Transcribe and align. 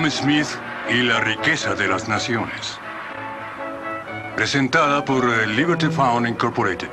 Adam 0.00 0.10
Smith 0.10 0.48
y 0.88 1.02
la 1.02 1.20
riqueza 1.20 1.74
de 1.74 1.86
las 1.86 2.08
naciones. 2.08 2.78
Presentada 4.34 5.04
por 5.04 5.28
eh, 5.28 5.46
Liberty 5.46 5.88
Found 5.88 6.26
Incorporated. 6.26 6.88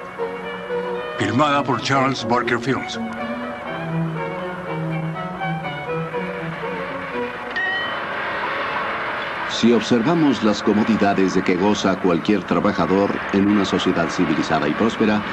Filmada 1.17 1.63
por 1.63 1.81
Charles 1.81 2.27
Barker 2.27 2.59
Films. 2.59 2.99
Si 9.51 9.71
observamos 9.71 10.43
las 10.43 10.61
comodidades 10.61 11.33
de 11.33 11.43
que 11.43 11.55
goza 11.55 11.95
cualquier 12.01 12.43
trabajador 12.43 13.17
en 13.31 13.47
una 13.47 13.63
sociedad 13.63 14.09
civilizada 14.09 14.67
y 14.67 14.73
próspera, 14.73 15.23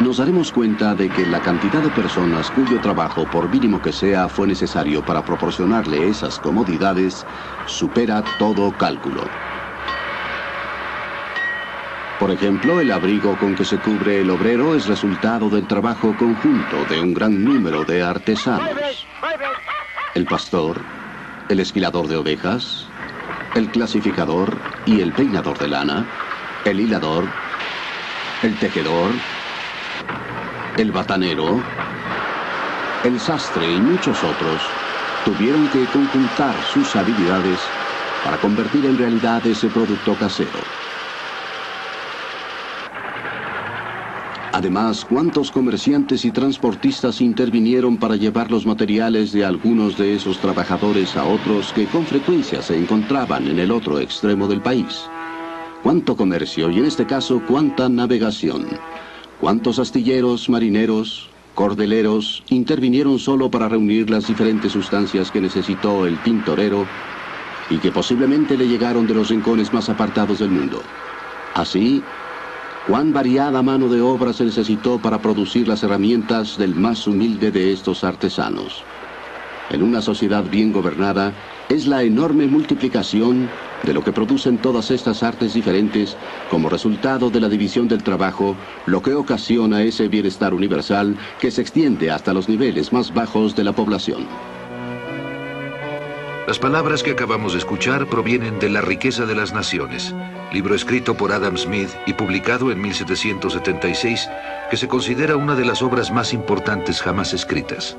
nos 0.00 0.16
daremos 0.18 0.50
cuenta 0.50 0.94
de 0.94 1.08
que 1.08 1.24
la 1.26 1.40
cantidad 1.40 1.80
de 1.80 1.90
personas 1.90 2.50
cuyo 2.50 2.80
trabajo, 2.80 3.24
por 3.30 3.48
mínimo 3.48 3.80
que 3.80 3.92
sea, 3.92 4.28
fue 4.28 4.46
necesario 4.46 5.04
para 5.04 5.24
proporcionarle 5.24 6.08
esas 6.08 6.38
comodidades, 6.38 7.24
supera 7.66 8.22
todo 8.38 8.72
cálculo. 8.72 9.22
Por 12.18 12.30
ejemplo, 12.30 12.80
el 12.80 12.90
abrigo 12.92 13.36
con 13.38 13.54
que 13.54 13.64
se 13.64 13.78
cubre 13.78 14.20
el 14.20 14.30
obrero 14.30 14.74
es 14.74 14.86
resultado 14.86 15.48
del 15.48 15.66
trabajo 15.66 16.14
conjunto 16.16 16.84
de 16.88 17.00
un 17.00 17.12
gran 17.12 17.44
número 17.44 17.84
de 17.84 18.02
artesanos. 18.02 19.06
El 20.14 20.24
pastor, 20.24 20.80
el 21.48 21.60
esquilador 21.60 22.08
de 22.08 22.16
ovejas, 22.16 22.86
el 23.54 23.68
clasificador 23.70 24.56
y 24.86 25.00
el 25.00 25.12
peinador 25.12 25.58
de 25.58 25.68
lana, 25.68 26.06
el 26.64 26.80
hilador, 26.80 27.24
el 28.42 28.56
tejedor, 28.58 29.10
el 30.76 30.90
batanero, 30.90 31.62
el 33.04 33.20
sastre 33.20 33.72
y 33.72 33.80
muchos 33.80 34.18
otros 34.24 34.62
tuvieron 35.24 35.68
que 35.68 35.84
conjuntar 35.86 36.54
sus 36.72 36.96
habilidades 36.96 37.60
para 38.24 38.38
convertir 38.38 38.84
en 38.86 38.98
realidad 38.98 39.46
ese 39.46 39.68
producto 39.68 40.14
casero. 40.14 40.58
Además, 44.52 45.04
¿cuántos 45.04 45.50
comerciantes 45.50 46.24
y 46.24 46.30
transportistas 46.30 47.20
intervinieron 47.20 47.96
para 47.96 48.16
llevar 48.16 48.50
los 48.50 48.66
materiales 48.66 49.32
de 49.32 49.44
algunos 49.44 49.96
de 49.96 50.14
esos 50.14 50.38
trabajadores 50.38 51.16
a 51.16 51.24
otros 51.24 51.72
que 51.72 51.86
con 51.86 52.06
frecuencia 52.06 52.62
se 52.62 52.76
encontraban 52.76 53.48
en 53.48 53.58
el 53.58 53.70
otro 53.70 53.98
extremo 53.98 54.46
del 54.46 54.60
país? 54.60 55.08
¿Cuánto 55.82 56.16
comercio 56.16 56.70
y 56.70 56.78
en 56.78 56.86
este 56.86 57.04
caso 57.04 57.42
cuánta 57.46 57.88
navegación? 57.88 58.66
¿Cuántos 59.44 59.78
astilleros, 59.78 60.48
marineros, 60.48 61.28
cordeleros 61.54 62.42
intervinieron 62.48 63.18
solo 63.18 63.50
para 63.50 63.68
reunir 63.68 64.08
las 64.08 64.26
diferentes 64.26 64.72
sustancias 64.72 65.30
que 65.30 65.42
necesitó 65.42 66.06
el 66.06 66.18
tintorero 66.22 66.86
y 67.68 67.76
que 67.76 67.92
posiblemente 67.92 68.56
le 68.56 68.66
llegaron 68.66 69.06
de 69.06 69.12
los 69.12 69.28
rincones 69.28 69.70
más 69.70 69.90
apartados 69.90 70.38
del 70.38 70.48
mundo? 70.48 70.80
Así, 71.52 72.02
cuán 72.88 73.12
variada 73.12 73.62
mano 73.62 73.90
de 73.90 74.00
obra 74.00 74.32
se 74.32 74.46
necesitó 74.46 74.98
para 74.98 75.18
producir 75.18 75.68
las 75.68 75.82
herramientas 75.82 76.56
del 76.56 76.74
más 76.74 77.06
humilde 77.06 77.50
de 77.50 77.70
estos 77.70 78.02
artesanos. 78.02 78.82
En 79.68 79.82
una 79.82 80.00
sociedad 80.00 80.42
bien 80.42 80.72
gobernada, 80.72 81.34
es 81.68 81.86
la 81.86 82.02
enorme 82.02 82.46
multiplicación 82.46 83.48
de 83.82 83.92
lo 83.92 84.02
que 84.02 84.12
producen 84.12 84.58
todas 84.58 84.90
estas 84.90 85.22
artes 85.22 85.54
diferentes 85.54 86.16
como 86.50 86.68
resultado 86.68 87.30
de 87.30 87.40
la 87.40 87.48
división 87.48 87.88
del 87.88 88.02
trabajo, 88.02 88.56
lo 88.86 89.02
que 89.02 89.14
ocasiona 89.14 89.82
ese 89.82 90.08
bienestar 90.08 90.54
universal 90.54 91.16
que 91.40 91.50
se 91.50 91.60
extiende 91.60 92.10
hasta 92.10 92.32
los 92.32 92.48
niveles 92.48 92.92
más 92.92 93.12
bajos 93.12 93.54
de 93.54 93.64
la 93.64 93.72
población. 93.72 94.26
Las 96.46 96.58
palabras 96.58 97.02
que 97.02 97.12
acabamos 97.12 97.52
de 97.52 97.58
escuchar 97.58 98.06
provienen 98.06 98.58
de 98.58 98.68
La 98.68 98.82
riqueza 98.82 99.24
de 99.24 99.34
las 99.34 99.54
naciones, 99.54 100.14
libro 100.52 100.74
escrito 100.74 101.16
por 101.16 101.32
Adam 101.32 101.56
Smith 101.56 101.88
y 102.06 102.12
publicado 102.12 102.70
en 102.70 102.82
1776, 102.82 104.28
que 104.70 104.76
se 104.76 104.86
considera 104.86 105.36
una 105.36 105.54
de 105.54 105.64
las 105.64 105.80
obras 105.80 106.12
más 106.12 106.34
importantes 106.34 107.00
jamás 107.00 107.32
escritas. 107.32 107.96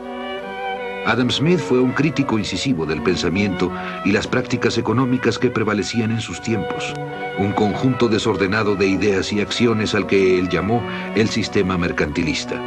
Adam 1.06 1.30
Smith 1.30 1.60
fue 1.60 1.80
un 1.80 1.92
crítico 1.92 2.40
incisivo 2.40 2.88
del 2.88 3.04
pensamiento 3.04 3.72
y 4.06 4.12
las 4.12 4.26
prácticas 4.26 4.80
económicas 4.80 5.38
que 5.38 5.52
prevalecían 5.52 6.10
en 6.10 6.20
sus 6.20 6.42
tiempos, 6.42 6.96
un 7.38 7.52
conjunto 7.52 8.08
desordenado 8.08 8.76
de 8.76 8.88
ideas 8.88 9.32
y 9.32 9.40
acciones 9.40 9.94
al 9.94 10.08
que 10.08 10.40
él 10.40 10.50
llamó 10.50 10.82
el 11.14 11.30
sistema 11.30 11.78
mercantilista. 11.78 12.60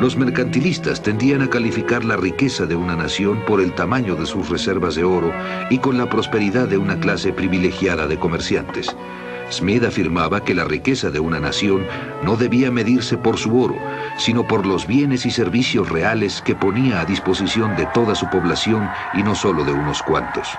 Los 0.00 0.16
mercantilistas 0.16 1.02
tendían 1.02 1.42
a 1.42 1.50
calificar 1.50 2.06
la 2.06 2.16
riqueza 2.16 2.64
de 2.64 2.74
una 2.74 2.96
nación 2.96 3.44
por 3.46 3.60
el 3.60 3.74
tamaño 3.74 4.14
de 4.14 4.24
sus 4.24 4.48
reservas 4.48 4.94
de 4.94 5.04
oro 5.04 5.30
y 5.68 5.76
con 5.78 5.98
la 5.98 6.08
prosperidad 6.08 6.68
de 6.68 6.78
una 6.78 6.98
clase 6.98 7.34
privilegiada 7.34 8.06
de 8.06 8.18
comerciantes. 8.18 8.96
Smith 9.50 9.84
afirmaba 9.84 10.44
que 10.44 10.54
la 10.54 10.64
riqueza 10.64 11.10
de 11.10 11.20
una 11.20 11.40
nación 11.40 11.86
no 12.22 12.36
debía 12.36 12.70
medirse 12.70 13.16
por 13.16 13.38
su 13.38 13.60
oro, 13.60 13.76
sino 14.18 14.46
por 14.46 14.66
los 14.66 14.86
bienes 14.86 15.26
y 15.26 15.30
servicios 15.30 15.88
reales 15.88 16.42
que 16.42 16.54
ponía 16.54 17.00
a 17.00 17.04
disposición 17.04 17.74
de 17.76 17.86
toda 17.86 18.14
su 18.14 18.28
población 18.28 18.90
y 19.14 19.22
no 19.22 19.34
solo 19.34 19.64
de 19.64 19.72
unos 19.72 20.02
cuantos. 20.02 20.58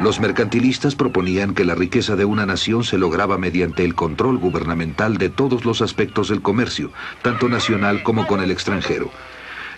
Los 0.00 0.18
mercantilistas 0.18 0.94
proponían 0.94 1.52
que 1.52 1.64
la 1.64 1.74
riqueza 1.74 2.16
de 2.16 2.24
una 2.24 2.46
nación 2.46 2.84
se 2.84 2.96
lograba 2.96 3.36
mediante 3.36 3.84
el 3.84 3.94
control 3.94 4.38
gubernamental 4.38 5.18
de 5.18 5.28
todos 5.28 5.66
los 5.66 5.82
aspectos 5.82 6.28
del 6.28 6.40
comercio, 6.40 6.90
tanto 7.20 7.50
nacional 7.50 8.02
como 8.02 8.26
con 8.26 8.40
el 8.40 8.50
extranjero. 8.50 9.10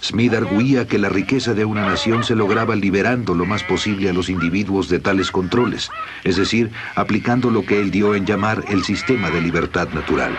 Smith 0.03 0.35
arguía 0.35 0.87
que 0.89 0.99
la 0.99 1.09
riqueza 1.09 1.55
de 1.55 1.65
una 1.65 1.87
nación 1.87 2.25
se 2.25 2.35
lograba 2.35 2.75
liberando 2.75 3.35
lo 3.35 3.47
más 3.47 3.63
posible 3.63 4.11
a 4.11 4.13
los 4.13 4.29
individuos 4.29 4.89
de 4.89 4.99
tales 4.99 5.31
controles, 5.31 5.91
es 6.25 6.37
decir, 6.37 6.73
aplicando 6.97 7.51
lo 7.51 7.65
que 7.65 7.81
él 7.81 7.93
dio 7.93 8.17
en 8.17 8.27
llamar 8.27 8.65
el 8.69 8.83
sistema 8.83 9.31
de 9.31 9.41
libertad 9.41 9.89
natural. 9.95 10.37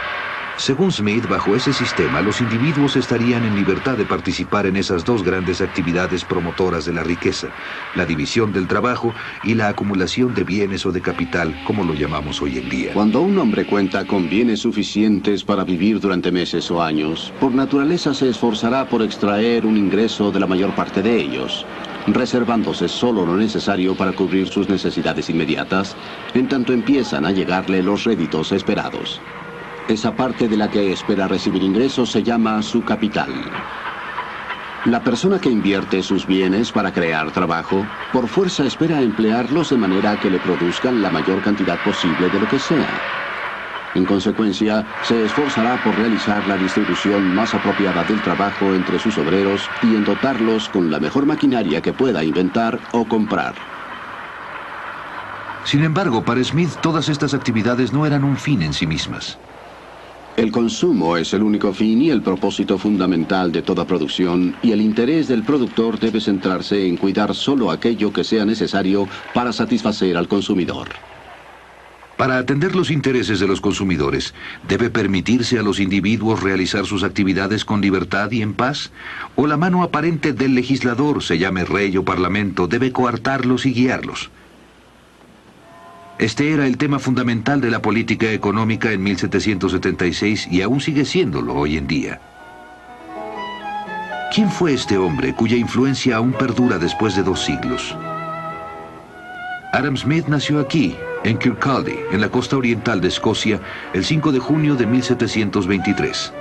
Según 0.57 0.91
Smith, 0.91 1.27
bajo 1.27 1.55
ese 1.55 1.73
sistema, 1.73 2.21
los 2.21 2.39
individuos 2.39 2.95
estarían 2.95 3.43
en 3.43 3.55
libertad 3.55 3.97
de 3.97 4.05
participar 4.05 4.67
en 4.67 4.77
esas 4.77 5.03
dos 5.03 5.23
grandes 5.23 5.61
actividades 5.61 6.23
promotoras 6.23 6.85
de 6.85 6.93
la 6.93 7.03
riqueza, 7.03 7.47
la 7.95 8.05
división 8.05 8.53
del 8.53 8.67
trabajo 8.67 9.13
y 9.43 9.55
la 9.55 9.69
acumulación 9.69 10.33
de 10.35 10.43
bienes 10.43 10.85
o 10.85 10.91
de 10.91 11.01
capital, 11.01 11.59
como 11.65 11.83
lo 11.83 11.95
llamamos 11.95 12.41
hoy 12.41 12.59
en 12.59 12.69
día. 12.69 12.93
Cuando 12.93 13.21
un 13.21 13.37
hombre 13.39 13.65
cuenta 13.65 14.05
con 14.05 14.29
bienes 14.29 14.59
suficientes 14.59 15.43
para 15.43 15.63
vivir 15.63 15.99
durante 15.99 16.31
meses 16.31 16.69
o 16.69 16.81
años, 16.81 17.33
por 17.39 17.53
naturaleza 17.53 18.13
se 18.13 18.29
esforzará 18.29 18.87
por 18.87 19.01
extraer 19.01 19.65
un 19.65 19.75
ingreso 19.75 20.31
de 20.31 20.39
la 20.39 20.47
mayor 20.47 20.73
parte 20.75 21.01
de 21.01 21.19
ellos 21.19 21.65
reservándose 22.05 22.89
solo 22.89 23.25
lo 23.25 23.37
necesario 23.37 23.95
para 23.95 24.11
cubrir 24.11 24.49
sus 24.49 24.67
necesidades 24.67 25.29
inmediatas, 25.29 25.95
en 26.33 26.49
tanto 26.49 26.73
empiezan 26.73 27.25
a 27.25 27.31
llegarle 27.31 27.81
los 27.81 28.03
réditos 28.03 28.51
esperados. 28.51 29.21
Esa 29.87 30.15
parte 30.15 30.47
de 30.47 30.55
la 30.55 30.69
que 30.69 30.93
espera 30.93 31.27
recibir 31.27 31.61
ingresos 31.61 32.09
se 32.09 32.23
llama 32.23 32.61
su 32.61 32.85
capital. 32.85 33.29
La 34.85 35.01
persona 35.01 35.39
que 35.39 35.49
invierte 35.49 36.01
sus 36.01 36.25
bienes 36.25 36.71
para 36.71 36.93
crear 36.93 37.31
trabajo, 37.31 37.85
por 38.11 38.27
fuerza 38.27 38.65
espera 38.65 39.01
emplearlos 39.01 39.69
de 39.69 39.77
manera 39.77 40.17
que 40.19 40.29
le 40.29 40.39
produzcan 40.39 41.01
la 41.01 41.09
mayor 41.09 41.41
cantidad 41.41 41.77
posible 41.83 42.29
de 42.29 42.39
lo 42.39 42.47
que 42.47 42.59
sea. 42.59 42.87
En 43.95 44.05
consecuencia, 44.05 44.85
se 45.03 45.25
esforzará 45.25 45.81
por 45.83 45.95
realizar 45.95 46.47
la 46.47 46.57
distribución 46.57 47.35
más 47.35 47.53
apropiada 47.53 48.03
del 48.05 48.21
trabajo 48.21 48.73
entre 48.73 48.99
sus 48.99 49.17
obreros 49.17 49.69
y 49.83 49.95
en 49.95 50.03
dotarlos 50.03 50.67
con 50.69 50.89
la 50.89 50.99
mejor 50.99 51.25
maquinaria 51.25 51.81
que 51.81 51.93
pueda 51.93 52.23
inventar 52.23 52.79
o 52.91 53.05
comprar. 53.05 53.53
Sin 55.65 55.83
embargo, 55.83 56.23
para 56.23 56.43
Smith 56.43 56.71
todas 56.81 57.07
estas 57.07 57.33
actividades 57.33 57.93
no 57.93 58.05
eran 58.05 58.23
un 58.23 58.37
fin 58.37 58.63
en 58.63 58.73
sí 58.73 58.87
mismas. 58.87 59.37
El 60.35 60.51
consumo 60.51 61.15
es 61.15 61.31
el 61.35 61.43
único 61.43 61.73
fin 61.73 62.01
y 62.01 62.09
el 62.09 62.23
propósito 62.23 62.79
fundamental 62.79 63.51
de 63.51 63.61
toda 63.61 63.85
producción 63.85 64.55
y 64.63 64.71
el 64.71 64.81
interés 64.81 65.27
del 65.27 65.43
productor 65.43 65.99
debe 65.99 66.19
centrarse 66.19 66.87
en 66.87 66.97
cuidar 66.97 67.35
solo 67.35 67.69
aquello 67.69 68.11
que 68.11 68.23
sea 68.23 68.43
necesario 68.43 69.07
para 69.35 69.53
satisfacer 69.53 70.17
al 70.17 70.27
consumidor. 70.27 70.89
Para 72.17 72.39
atender 72.39 72.75
los 72.75 72.89
intereses 72.89 73.39
de 73.39 73.47
los 73.47 73.61
consumidores, 73.61 74.33
¿debe 74.67 74.89
permitirse 74.89 75.59
a 75.59 75.63
los 75.63 75.79
individuos 75.79 76.41
realizar 76.41 76.87
sus 76.87 77.03
actividades 77.03 77.63
con 77.63 77.81
libertad 77.81 78.31
y 78.31 78.41
en 78.41 78.53
paz? 78.55 78.91
¿O 79.35 79.45
la 79.45 79.57
mano 79.57 79.83
aparente 79.83 80.33
del 80.33 80.55
legislador, 80.55 81.21
se 81.21 81.37
llame 81.37 81.63
rey 81.63 81.95
o 81.95 82.03
parlamento, 82.03 82.67
debe 82.67 82.91
coartarlos 82.91 83.67
y 83.67 83.73
guiarlos? 83.73 84.31
Este 86.19 86.53
era 86.53 86.67
el 86.67 86.77
tema 86.77 86.99
fundamental 86.99 87.59
de 87.59 87.71
la 87.71 87.81
política 87.81 88.31
económica 88.31 88.91
en 88.91 89.01
1776 89.03 90.47
y 90.51 90.61
aún 90.61 90.79
sigue 90.79 91.05
siéndolo 91.05 91.55
hoy 91.55 91.77
en 91.77 91.87
día. 91.87 92.21
¿Quién 94.33 94.49
fue 94.49 94.73
este 94.73 94.97
hombre 94.97 95.33
cuya 95.33 95.57
influencia 95.57 96.17
aún 96.17 96.33
perdura 96.33 96.77
después 96.77 97.15
de 97.15 97.23
dos 97.23 97.43
siglos? 97.43 97.95
Adam 99.73 99.97
Smith 99.97 100.25
nació 100.27 100.59
aquí, 100.59 100.95
en 101.23 101.37
Kirkcaldy, 101.37 101.95
en 102.11 102.21
la 102.21 102.29
costa 102.29 102.57
oriental 102.57 103.01
de 103.01 103.07
Escocia, 103.07 103.59
el 103.93 104.05
5 104.05 104.31
de 104.31 104.39
junio 104.39 104.75
de 104.75 104.85
1723. 104.85 106.33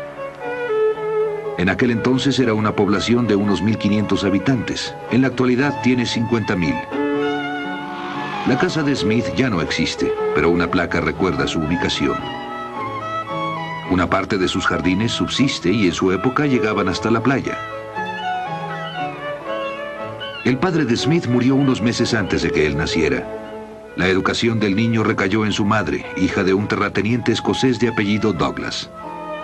En 1.58 1.68
aquel 1.68 1.90
entonces 1.90 2.38
era 2.38 2.54
una 2.54 2.74
población 2.74 3.26
de 3.26 3.36
unos 3.36 3.62
1.500 3.62 4.24
habitantes. 4.24 4.94
En 5.10 5.22
la 5.22 5.28
actualidad 5.28 5.80
tiene 5.82 6.04
50.000. 6.04 7.01
La 8.48 8.58
casa 8.58 8.82
de 8.82 8.96
Smith 8.96 9.26
ya 9.36 9.48
no 9.48 9.62
existe, 9.62 10.12
pero 10.34 10.50
una 10.50 10.68
placa 10.68 11.00
recuerda 11.00 11.46
su 11.46 11.60
ubicación. 11.60 12.16
Una 13.88 14.10
parte 14.10 14.36
de 14.36 14.48
sus 14.48 14.66
jardines 14.66 15.12
subsiste 15.12 15.70
y 15.70 15.86
en 15.86 15.92
su 15.92 16.10
época 16.10 16.46
llegaban 16.46 16.88
hasta 16.88 17.08
la 17.12 17.22
playa. 17.22 17.56
El 20.44 20.58
padre 20.58 20.84
de 20.84 20.96
Smith 20.96 21.28
murió 21.28 21.54
unos 21.54 21.80
meses 21.80 22.14
antes 22.14 22.42
de 22.42 22.50
que 22.50 22.66
él 22.66 22.76
naciera. 22.76 23.24
La 23.94 24.08
educación 24.08 24.58
del 24.58 24.74
niño 24.74 25.04
recayó 25.04 25.44
en 25.44 25.52
su 25.52 25.64
madre, 25.64 26.04
hija 26.16 26.42
de 26.42 26.52
un 26.52 26.66
terrateniente 26.66 27.30
escocés 27.30 27.78
de 27.78 27.90
apellido 27.90 28.32
Douglas. 28.32 28.90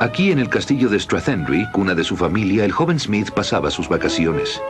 Aquí 0.00 0.32
en 0.32 0.40
el 0.40 0.48
castillo 0.48 0.88
de 0.88 0.98
Strathendry, 0.98 1.70
cuna 1.70 1.94
de 1.94 2.02
su 2.02 2.16
familia, 2.16 2.64
el 2.64 2.72
joven 2.72 2.98
Smith 2.98 3.30
pasaba 3.30 3.70
sus 3.70 3.88
vacaciones. 3.88 4.60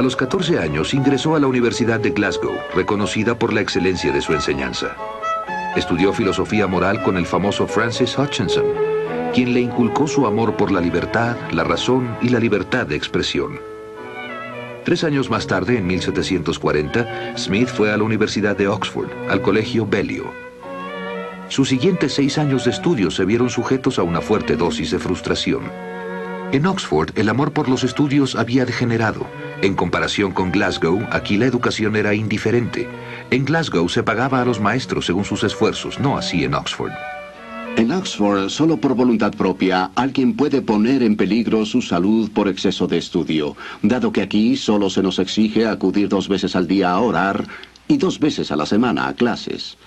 A 0.00 0.02
los 0.02 0.16
14 0.16 0.58
años 0.58 0.94
ingresó 0.94 1.36
a 1.36 1.40
la 1.40 1.46
Universidad 1.46 2.00
de 2.00 2.08
Glasgow, 2.08 2.54
reconocida 2.74 3.38
por 3.38 3.52
la 3.52 3.60
excelencia 3.60 4.10
de 4.10 4.22
su 4.22 4.32
enseñanza. 4.32 4.96
Estudió 5.76 6.14
filosofía 6.14 6.66
moral 6.66 7.02
con 7.02 7.18
el 7.18 7.26
famoso 7.26 7.66
Francis 7.66 8.16
Hutchinson, 8.16 8.64
quien 9.34 9.52
le 9.52 9.60
inculcó 9.60 10.08
su 10.08 10.26
amor 10.26 10.56
por 10.56 10.72
la 10.72 10.80
libertad, 10.80 11.36
la 11.52 11.64
razón 11.64 12.16
y 12.22 12.30
la 12.30 12.40
libertad 12.40 12.86
de 12.86 12.96
expresión. 12.96 13.60
Tres 14.86 15.04
años 15.04 15.28
más 15.28 15.46
tarde, 15.46 15.76
en 15.76 15.86
1740, 15.86 17.36
Smith 17.36 17.68
fue 17.68 17.92
a 17.92 17.98
la 17.98 18.04
Universidad 18.04 18.56
de 18.56 18.68
Oxford, 18.68 19.10
al 19.28 19.42
Colegio 19.42 19.84
Balliol. 19.84 20.30
Sus 21.48 21.68
siguientes 21.68 22.14
seis 22.14 22.38
años 22.38 22.64
de 22.64 22.70
estudio 22.70 23.10
se 23.10 23.26
vieron 23.26 23.50
sujetos 23.50 23.98
a 23.98 24.02
una 24.02 24.22
fuerte 24.22 24.56
dosis 24.56 24.92
de 24.92 24.98
frustración. 24.98 25.64
En 26.52 26.66
Oxford, 26.66 27.16
el 27.16 27.28
amor 27.28 27.52
por 27.52 27.68
los 27.68 27.84
estudios 27.84 28.34
había 28.34 28.64
degenerado. 28.64 29.24
En 29.62 29.76
comparación 29.76 30.32
con 30.32 30.50
Glasgow, 30.50 31.06
aquí 31.12 31.36
la 31.36 31.46
educación 31.46 31.94
era 31.94 32.12
indiferente. 32.12 32.88
En 33.30 33.44
Glasgow 33.44 33.88
se 33.88 34.02
pagaba 34.02 34.42
a 34.42 34.44
los 34.44 34.58
maestros 34.58 35.06
según 35.06 35.24
sus 35.24 35.44
esfuerzos, 35.44 36.00
no 36.00 36.18
así 36.18 36.42
en 36.42 36.54
Oxford. 36.54 36.90
En 37.76 37.92
Oxford, 37.92 38.48
solo 38.48 38.78
por 38.78 38.96
voluntad 38.96 39.32
propia, 39.32 39.92
alguien 39.94 40.34
puede 40.34 40.60
poner 40.60 41.04
en 41.04 41.16
peligro 41.16 41.64
su 41.64 41.82
salud 41.82 42.28
por 42.32 42.48
exceso 42.48 42.88
de 42.88 42.98
estudio, 42.98 43.56
dado 43.82 44.10
que 44.10 44.22
aquí 44.22 44.56
solo 44.56 44.90
se 44.90 45.04
nos 45.04 45.20
exige 45.20 45.66
acudir 45.66 46.08
dos 46.08 46.28
veces 46.28 46.56
al 46.56 46.66
día 46.66 46.90
a 46.90 46.98
orar 46.98 47.46
y 47.86 47.96
dos 47.96 48.18
veces 48.18 48.50
a 48.50 48.56
la 48.56 48.66
semana 48.66 49.06
a 49.06 49.14
clases. 49.14 49.78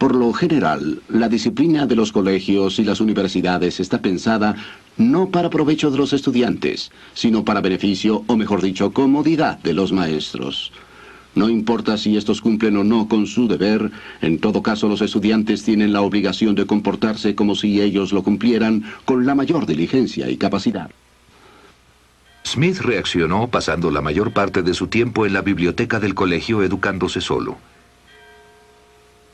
Por 0.00 0.14
lo 0.14 0.32
general, 0.32 1.02
la 1.10 1.28
disciplina 1.28 1.86
de 1.86 1.94
los 1.94 2.10
colegios 2.10 2.78
y 2.78 2.84
las 2.84 3.02
universidades 3.02 3.80
está 3.80 4.00
pensada 4.00 4.56
no 5.00 5.30
para 5.30 5.48
provecho 5.48 5.90
de 5.90 5.96
los 5.96 6.12
estudiantes, 6.12 6.92
sino 7.14 7.42
para 7.44 7.62
beneficio, 7.62 8.22
o 8.26 8.36
mejor 8.36 8.60
dicho, 8.60 8.92
comodidad 8.92 9.58
de 9.60 9.72
los 9.72 9.92
maestros. 9.92 10.72
No 11.34 11.48
importa 11.48 11.96
si 11.96 12.16
estos 12.16 12.42
cumplen 12.42 12.76
o 12.76 12.84
no 12.84 13.08
con 13.08 13.26
su 13.26 13.48
deber, 13.48 13.90
en 14.20 14.38
todo 14.38 14.62
caso 14.62 14.88
los 14.88 15.00
estudiantes 15.00 15.64
tienen 15.64 15.92
la 15.92 16.02
obligación 16.02 16.54
de 16.54 16.66
comportarse 16.66 17.34
como 17.34 17.54
si 17.54 17.80
ellos 17.80 18.12
lo 18.12 18.22
cumplieran 18.22 18.84
con 19.06 19.24
la 19.24 19.34
mayor 19.34 19.64
diligencia 19.64 20.28
y 20.28 20.36
capacidad. 20.36 20.90
Smith 22.44 22.80
reaccionó 22.80 23.48
pasando 23.48 23.90
la 23.90 24.02
mayor 24.02 24.32
parte 24.32 24.62
de 24.62 24.74
su 24.74 24.88
tiempo 24.88 25.24
en 25.24 25.32
la 25.32 25.40
biblioteca 25.40 25.98
del 25.98 26.14
colegio 26.14 26.62
educándose 26.62 27.20
solo. 27.20 27.56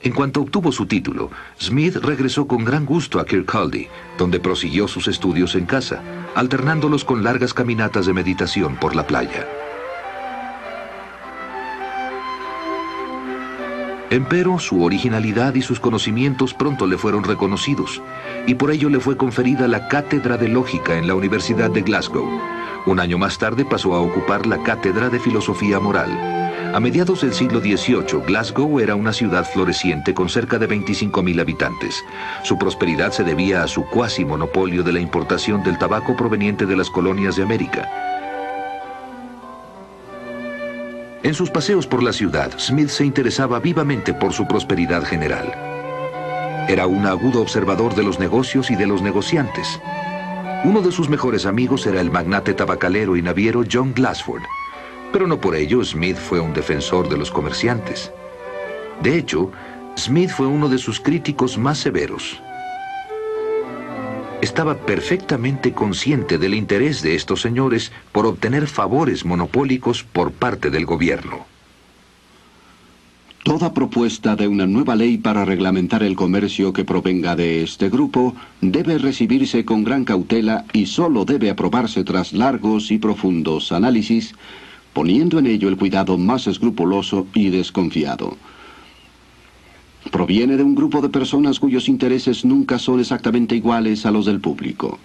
En 0.02 0.12
cuanto 0.12 0.42
obtuvo 0.42 0.70
su 0.72 0.86
título, 0.86 1.30
Smith 1.58 1.96
regresó 1.96 2.46
con 2.46 2.64
gran 2.64 2.84
gusto 2.84 3.18
a 3.18 3.24
Kirkcaldy, 3.24 3.88
donde 4.18 4.40
prosiguió 4.40 4.86
sus 4.88 5.08
estudios 5.08 5.54
en 5.54 5.66
casa, 5.66 6.02
alternándolos 6.34 7.04
con 7.04 7.24
largas 7.24 7.54
caminatas 7.54 8.06
de 8.06 8.12
meditación 8.12 8.76
por 8.76 8.94
la 8.94 9.06
playa. 9.06 9.46
Empero, 14.10 14.60
su 14.60 14.84
originalidad 14.84 15.56
y 15.56 15.62
sus 15.62 15.80
conocimientos 15.80 16.54
pronto 16.54 16.86
le 16.86 16.96
fueron 16.96 17.24
reconocidos, 17.24 18.00
y 18.46 18.54
por 18.54 18.70
ello 18.70 18.88
le 18.88 19.00
fue 19.00 19.16
conferida 19.16 19.66
la 19.66 19.88
Cátedra 19.88 20.36
de 20.36 20.46
Lógica 20.46 20.96
en 20.96 21.08
la 21.08 21.16
Universidad 21.16 21.70
de 21.70 21.82
Glasgow. 21.82 22.28
Un 22.86 23.00
año 23.00 23.18
más 23.18 23.38
tarde 23.38 23.64
pasó 23.64 23.94
a 23.94 24.00
ocupar 24.00 24.46
la 24.46 24.62
Cátedra 24.62 25.08
de 25.08 25.18
Filosofía 25.18 25.80
Moral. 25.80 26.35
A 26.76 26.80
mediados 26.80 27.22
del 27.22 27.32
siglo 27.32 27.60
XVIII, 27.60 28.20
Glasgow 28.26 28.80
era 28.80 28.94
una 28.94 29.14
ciudad 29.14 29.50
floreciente 29.50 30.12
con 30.12 30.28
cerca 30.28 30.58
de 30.58 30.68
25.000 30.68 31.40
habitantes. 31.40 32.04
Su 32.42 32.58
prosperidad 32.58 33.12
se 33.12 33.24
debía 33.24 33.62
a 33.62 33.66
su 33.66 33.86
cuasi 33.86 34.26
monopolio 34.26 34.82
de 34.82 34.92
la 34.92 35.00
importación 35.00 35.62
del 35.62 35.78
tabaco 35.78 36.14
proveniente 36.14 36.66
de 36.66 36.76
las 36.76 36.90
colonias 36.90 37.36
de 37.36 37.44
América. 37.44 37.90
En 41.22 41.32
sus 41.32 41.48
paseos 41.48 41.86
por 41.86 42.02
la 42.02 42.12
ciudad, 42.12 42.52
Smith 42.58 42.90
se 42.90 43.06
interesaba 43.06 43.58
vivamente 43.58 44.12
por 44.12 44.34
su 44.34 44.46
prosperidad 44.46 45.02
general. 45.02 45.50
Era 46.68 46.86
un 46.86 47.06
agudo 47.06 47.40
observador 47.40 47.94
de 47.94 48.02
los 48.02 48.18
negocios 48.18 48.70
y 48.70 48.76
de 48.76 48.86
los 48.86 49.00
negociantes. 49.00 49.80
Uno 50.62 50.82
de 50.82 50.92
sus 50.92 51.08
mejores 51.08 51.46
amigos 51.46 51.86
era 51.86 52.02
el 52.02 52.10
magnate 52.10 52.52
tabacalero 52.52 53.16
y 53.16 53.22
naviero 53.22 53.64
John 53.66 53.94
Glassford. 53.94 54.42
Pero 55.12 55.26
no 55.26 55.40
por 55.40 55.56
ello 55.56 55.84
Smith 55.84 56.16
fue 56.16 56.40
un 56.40 56.52
defensor 56.52 57.08
de 57.08 57.16
los 57.16 57.30
comerciantes. 57.30 58.12
De 59.02 59.16
hecho, 59.16 59.50
Smith 59.96 60.30
fue 60.30 60.46
uno 60.46 60.68
de 60.68 60.78
sus 60.78 61.00
críticos 61.00 61.56
más 61.58 61.78
severos. 61.78 62.40
Estaba 64.42 64.76
perfectamente 64.76 65.72
consciente 65.72 66.38
del 66.38 66.54
interés 66.54 67.02
de 67.02 67.14
estos 67.14 67.40
señores 67.40 67.92
por 68.12 68.26
obtener 68.26 68.66
favores 68.66 69.24
monopólicos 69.24 70.02
por 70.04 70.32
parte 70.32 70.70
del 70.70 70.84
gobierno. 70.84 71.46
Toda 73.42 73.72
propuesta 73.72 74.34
de 74.34 74.48
una 74.48 74.66
nueva 74.66 74.96
ley 74.96 75.18
para 75.18 75.44
reglamentar 75.44 76.02
el 76.02 76.16
comercio 76.16 76.72
que 76.72 76.84
provenga 76.84 77.36
de 77.36 77.62
este 77.62 77.88
grupo 77.88 78.34
debe 78.60 78.98
recibirse 78.98 79.64
con 79.64 79.84
gran 79.84 80.04
cautela 80.04 80.64
y 80.72 80.86
solo 80.86 81.24
debe 81.24 81.48
aprobarse 81.48 82.02
tras 82.02 82.32
largos 82.32 82.90
y 82.90 82.98
profundos 82.98 83.70
análisis 83.70 84.34
poniendo 84.96 85.38
en 85.38 85.46
ello 85.46 85.68
el 85.68 85.76
cuidado 85.76 86.16
más 86.16 86.46
escrupuloso 86.46 87.26
y 87.34 87.50
desconfiado. 87.50 88.34
Proviene 90.10 90.56
de 90.56 90.62
un 90.62 90.74
grupo 90.74 91.02
de 91.02 91.10
personas 91.10 91.60
cuyos 91.60 91.90
intereses 91.90 92.46
nunca 92.46 92.78
son 92.78 93.00
exactamente 93.00 93.54
iguales 93.54 94.06
a 94.06 94.10
los 94.10 94.24
del 94.24 94.40
público. 94.40 94.98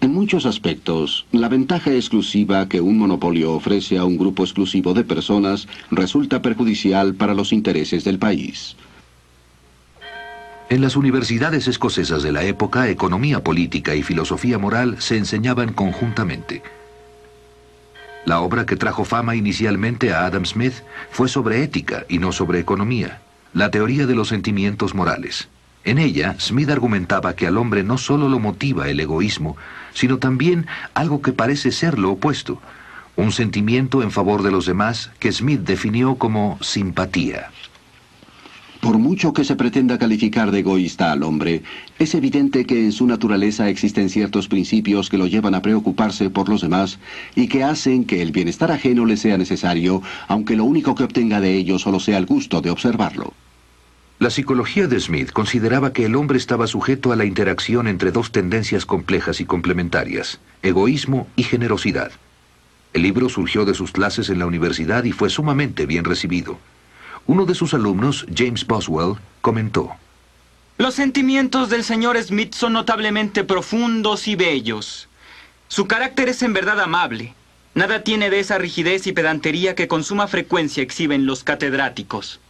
En 0.00 0.12
muchos 0.12 0.44
aspectos, 0.44 1.24
la 1.30 1.48
ventaja 1.48 1.92
exclusiva 1.92 2.68
que 2.68 2.80
un 2.80 2.98
monopolio 2.98 3.52
ofrece 3.52 3.96
a 3.96 4.04
un 4.04 4.18
grupo 4.18 4.42
exclusivo 4.42 4.94
de 4.94 5.04
personas 5.04 5.68
resulta 5.92 6.42
perjudicial 6.42 7.14
para 7.14 7.32
los 7.32 7.52
intereses 7.52 8.02
del 8.02 8.18
país. 8.18 8.74
En 10.72 10.80
las 10.80 10.96
universidades 10.96 11.68
escocesas 11.68 12.22
de 12.22 12.32
la 12.32 12.44
época, 12.44 12.88
economía 12.88 13.44
política 13.44 13.94
y 13.94 14.02
filosofía 14.02 14.56
moral 14.56 14.96
se 15.02 15.18
enseñaban 15.18 15.74
conjuntamente. 15.74 16.62
La 18.24 18.40
obra 18.40 18.64
que 18.64 18.76
trajo 18.76 19.04
fama 19.04 19.36
inicialmente 19.36 20.14
a 20.14 20.24
Adam 20.24 20.46
Smith 20.46 20.72
fue 21.10 21.28
sobre 21.28 21.62
ética 21.62 22.06
y 22.08 22.16
no 22.16 22.32
sobre 22.32 22.58
economía, 22.58 23.20
la 23.52 23.70
teoría 23.70 24.06
de 24.06 24.14
los 24.14 24.28
sentimientos 24.28 24.94
morales. 24.94 25.50
En 25.84 25.98
ella, 25.98 26.36
Smith 26.38 26.70
argumentaba 26.70 27.36
que 27.36 27.46
al 27.46 27.58
hombre 27.58 27.82
no 27.82 27.98
solo 27.98 28.30
lo 28.30 28.38
motiva 28.38 28.88
el 28.88 28.98
egoísmo, 28.98 29.58
sino 29.92 30.16
también 30.16 30.66
algo 30.94 31.20
que 31.20 31.34
parece 31.34 31.70
ser 31.70 31.98
lo 31.98 32.12
opuesto, 32.12 32.62
un 33.14 33.32
sentimiento 33.32 34.02
en 34.02 34.10
favor 34.10 34.42
de 34.42 34.50
los 34.50 34.64
demás 34.64 35.10
que 35.18 35.32
Smith 35.32 35.60
definió 35.60 36.14
como 36.14 36.56
simpatía. 36.62 37.50
Por 38.82 38.98
mucho 38.98 39.32
que 39.32 39.44
se 39.44 39.54
pretenda 39.54 39.96
calificar 39.96 40.50
de 40.50 40.58
egoísta 40.58 41.12
al 41.12 41.22
hombre, 41.22 41.62
es 42.00 42.16
evidente 42.16 42.64
que 42.64 42.84
en 42.84 42.90
su 42.90 43.06
naturaleza 43.06 43.68
existen 43.68 44.10
ciertos 44.10 44.48
principios 44.48 45.08
que 45.08 45.18
lo 45.18 45.28
llevan 45.28 45.54
a 45.54 45.62
preocuparse 45.62 46.30
por 46.30 46.48
los 46.48 46.62
demás 46.62 46.98
y 47.36 47.46
que 47.46 47.62
hacen 47.62 48.04
que 48.04 48.22
el 48.22 48.32
bienestar 48.32 48.72
ajeno 48.72 49.06
le 49.06 49.16
sea 49.16 49.38
necesario, 49.38 50.02
aunque 50.26 50.56
lo 50.56 50.64
único 50.64 50.96
que 50.96 51.04
obtenga 51.04 51.40
de 51.40 51.54
ello 51.54 51.78
solo 51.78 52.00
sea 52.00 52.18
el 52.18 52.26
gusto 52.26 52.60
de 52.60 52.70
observarlo. 52.70 53.34
La 54.18 54.30
psicología 54.30 54.88
de 54.88 54.98
Smith 54.98 55.30
consideraba 55.30 55.92
que 55.92 56.06
el 56.06 56.16
hombre 56.16 56.36
estaba 56.36 56.66
sujeto 56.66 57.12
a 57.12 57.16
la 57.16 57.24
interacción 57.24 57.86
entre 57.86 58.10
dos 58.10 58.32
tendencias 58.32 58.84
complejas 58.84 59.40
y 59.40 59.44
complementarias, 59.44 60.40
egoísmo 60.60 61.28
y 61.36 61.44
generosidad. 61.44 62.10
El 62.94 63.02
libro 63.02 63.28
surgió 63.28 63.64
de 63.64 63.74
sus 63.74 63.92
clases 63.92 64.28
en 64.28 64.40
la 64.40 64.46
universidad 64.46 65.04
y 65.04 65.12
fue 65.12 65.30
sumamente 65.30 65.86
bien 65.86 66.04
recibido. 66.04 66.58
Uno 67.26 67.46
de 67.46 67.54
sus 67.54 67.74
alumnos, 67.74 68.26
James 68.34 68.66
Boswell, 68.66 69.16
comentó, 69.40 69.90
Los 70.78 70.94
sentimientos 70.94 71.70
del 71.70 71.84
señor 71.84 72.20
Smith 72.22 72.54
son 72.54 72.72
notablemente 72.72 73.44
profundos 73.44 74.26
y 74.28 74.36
bellos. 74.36 75.08
Su 75.68 75.86
carácter 75.86 76.28
es 76.28 76.42
en 76.42 76.52
verdad 76.52 76.80
amable. 76.80 77.34
Nada 77.74 78.02
tiene 78.02 78.28
de 78.28 78.40
esa 78.40 78.58
rigidez 78.58 79.06
y 79.06 79.12
pedantería 79.12 79.74
que 79.74 79.88
con 79.88 80.04
suma 80.04 80.26
frecuencia 80.26 80.82
exhiben 80.82 81.24
los 81.24 81.44
catedráticos. 81.44 82.40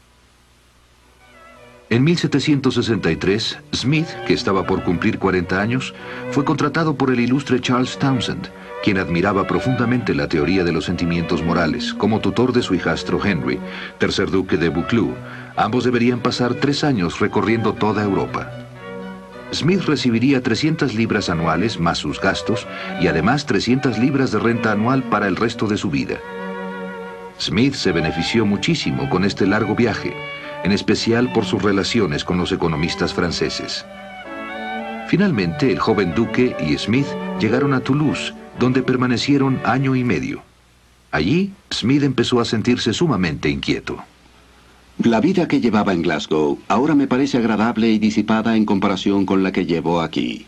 En 1.91 2.05
1763, 2.05 3.59
Smith, 3.75 4.09
que 4.26 4.33
estaba 4.33 4.67
por 4.67 4.83
cumplir 4.83 5.19
40 5.19 5.61
años, 5.61 5.95
fue 6.31 6.43
contratado 6.45 6.97
por 6.97 7.11
el 7.11 7.21
ilustre 7.21 7.61
Charles 7.61 7.99
Townsend, 7.99 8.49
quien 8.83 8.99
admiraba 8.99 9.47
profundamente 9.47 10.15
la 10.15 10.29
teoría 10.29 10.65
de 10.65 10.73
los 10.73 10.85
sentimientos 10.85 11.43
morales, 11.43 11.95
como 11.95 12.21
tutor 12.21 12.53
de 12.53 12.62
su 12.62 12.75
hijastro 12.75 13.25
Henry, 13.25 13.59
tercer 13.99 14.31
duque 14.31 14.57
de 14.57 14.69
Buccleuch. 14.69 15.15
Ambos 15.57 15.85
deberían 15.85 16.21
pasar 16.21 16.55
tres 16.55 16.83
años 16.85 17.21
recorriendo 17.21 17.75
toda 17.75 18.03
Europa. 18.03 18.51
Smith 19.53 19.83
recibiría 19.83 20.43
300 20.43 20.95
libras 20.95 21.29
anuales 21.29 21.79
más 21.79 21.99
sus 21.99 22.21
gastos 22.21 22.67
y 23.01 23.07
además 23.07 23.45
300 23.47 23.99
libras 23.99 24.33
de 24.33 24.39
renta 24.39 24.73
anual 24.73 25.03
para 25.05 25.29
el 25.29 25.37
resto 25.37 25.67
de 25.67 25.77
su 25.77 25.91
vida. 25.91 26.17
Smith 27.39 27.75
se 27.75 27.93
benefició 27.93 28.47
muchísimo 28.47 29.11
con 29.11 29.25
este 29.25 29.47
largo 29.47 29.75
viaje, 29.75 30.15
en 30.65 30.73
especial 30.73 31.31
por 31.33 31.45
sus 31.45 31.62
relaciones 31.62 32.25
con 32.25 32.39
los 32.39 32.51
economistas 32.51 33.12
franceses. 33.12 33.85
Finalmente, 35.09 35.71
el 35.71 35.79
joven 35.79 36.15
duque 36.15 36.57
y 36.59 36.79
Smith 36.79 37.07
llegaron 37.39 37.75
a 37.75 37.81
Toulouse, 37.81 38.33
donde 38.59 38.82
permanecieron 38.82 39.61
año 39.64 39.94
y 39.97 40.04
medio. 40.04 40.42
Allí, 41.11 41.52
Smith 41.73 42.02
empezó 42.02 42.40
a 42.40 42.44
sentirse 42.44 42.92
sumamente 42.92 43.49
inquieto. 43.50 44.02
La 44.99 45.21
vida 45.21 45.49
que 45.49 45.61
llevaba 45.61 45.92
en 45.92 46.02
Glasgow 46.02 46.59
ahora 46.68 46.94
me 46.94 47.06
parece 47.06 47.38
agradable 47.38 47.90
y 47.90 47.99
disipada 47.99 48.56
en 48.56 48.64
comparación 48.64 49.26
con 49.26 49.42
la 49.42 49.52
que 49.52 49.66
llevo 49.66 50.00
aquí. 50.00 50.47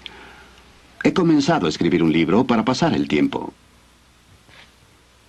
He 1.03 1.13
comenzado 1.13 1.67
a 1.67 1.69
escribir 1.69 2.03
un 2.03 2.13
libro 2.13 2.45
para 2.45 2.65
pasar 2.65 2.95
el 2.95 3.09
tiempo. 3.09 3.53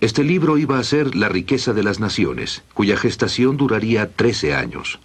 Este 0.00 0.24
libro 0.24 0.58
iba 0.58 0.78
a 0.78 0.84
ser 0.84 1.14
La 1.16 1.28
riqueza 1.28 1.72
de 1.72 1.82
las 1.82 2.00
naciones, 2.00 2.62
cuya 2.74 2.96
gestación 2.96 3.56
duraría 3.56 4.10
13 4.10 4.54
años. 4.54 5.00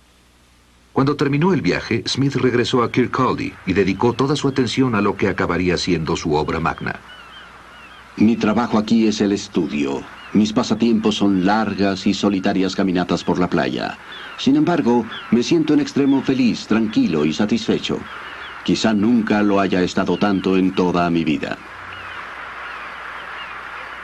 Cuando 0.94 1.16
terminó 1.16 1.54
el 1.54 1.62
viaje, 1.62 2.04
Smith 2.06 2.36
regresó 2.36 2.84
a 2.84 2.92
Kirkcaldy 2.92 3.54
y 3.66 3.74
dedicó 3.74 4.14
toda 4.14 4.36
su 4.36 4.48
atención 4.48 4.94
a 4.96 5.02
lo 5.02 5.16
que 5.16 5.30
acabaría 5.30 5.78
siendo 5.78 6.18
su 6.18 6.36
obra 6.36 6.60
magna. 6.60 7.00
Mi 8.18 8.36
trabajo 8.36 8.78
aquí 8.78 9.08
es 9.08 9.22
el 9.22 9.32
estudio. 9.32 10.04
Mis 10.34 10.54
pasatiempos 10.54 11.16
son 11.16 11.46
largas 11.46 12.06
y 12.08 12.14
solitarias 12.14 12.76
caminatas 12.76 13.24
por 13.24 13.40
la 13.40 13.50
playa. 13.50 13.98
Sin 14.38 14.56
embargo, 14.56 15.06
me 15.32 15.44
siento 15.44 15.74
en 15.74 15.80
extremo 15.80 16.22
feliz, 16.22 16.68
tranquilo 16.68 17.26
y 17.26 17.34
satisfecho. 17.34 18.00
Quizá 18.64 18.94
nunca 18.94 19.42
lo 19.42 19.60
haya 19.60 19.82
estado 19.82 20.18
tanto 20.18 20.58
en 20.58 20.74
toda 20.74 21.10
mi 21.10 21.24
vida. 21.24 21.58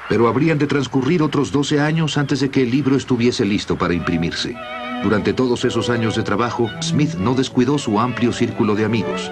Pero 0.09 0.27
habrían 0.27 0.57
de 0.57 0.67
transcurrir 0.67 1.21
otros 1.21 1.51
12 1.51 1.81
años 1.81 2.17
antes 2.17 2.39
de 2.39 2.49
que 2.49 2.63
el 2.63 2.71
libro 2.71 2.95
estuviese 2.95 3.45
listo 3.45 3.77
para 3.77 3.93
imprimirse. 3.93 4.55
Durante 5.03 5.33
todos 5.33 5.63
esos 5.65 5.89
años 5.89 6.15
de 6.15 6.23
trabajo, 6.23 6.69
Smith 6.81 7.15
no 7.15 7.35
descuidó 7.35 7.77
su 7.77 7.99
amplio 7.99 8.31
círculo 8.31 8.73
de 8.73 8.85
amigos. 8.85 9.31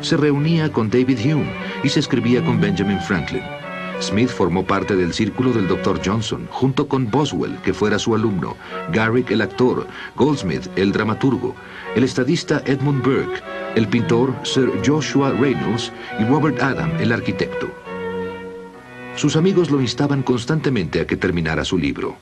Se 0.00 0.16
reunía 0.16 0.72
con 0.72 0.90
David 0.90 1.18
Hume 1.24 1.52
y 1.84 1.90
se 1.90 2.00
escribía 2.00 2.44
con 2.44 2.60
Benjamin 2.60 3.00
Franklin. 3.00 3.42
Smith 4.00 4.28
formó 4.28 4.64
parte 4.64 4.94
del 4.94 5.12
círculo 5.14 5.52
del 5.52 5.68
Dr. 5.68 6.00
Johnson, 6.04 6.46
junto 6.50 6.86
con 6.86 7.10
Boswell, 7.10 7.56
que 7.62 7.72
fuera 7.72 7.98
su 7.98 8.14
alumno, 8.14 8.56
Garrick 8.92 9.30
el 9.30 9.40
actor, 9.40 9.86
Goldsmith 10.14 10.68
el 10.76 10.92
dramaturgo, 10.92 11.54
el 11.94 12.04
estadista 12.04 12.62
Edmund 12.66 13.02
Burke, 13.02 13.42
el 13.74 13.88
pintor 13.88 14.34
Sir 14.42 14.70
Joshua 14.84 15.32
Reynolds 15.32 15.92
y 16.20 16.24
Robert 16.24 16.60
Adam 16.62 16.90
el 16.98 17.12
arquitecto. 17.12 17.68
Sus 19.16 19.34
amigos 19.36 19.70
lo 19.70 19.80
instaban 19.80 20.22
constantemente 20.22 21.00
a 21.00 21.06
que 21.06 21.16
terminara 21.16 21.64
su 21.64 21.78
libro. 21.78 22.16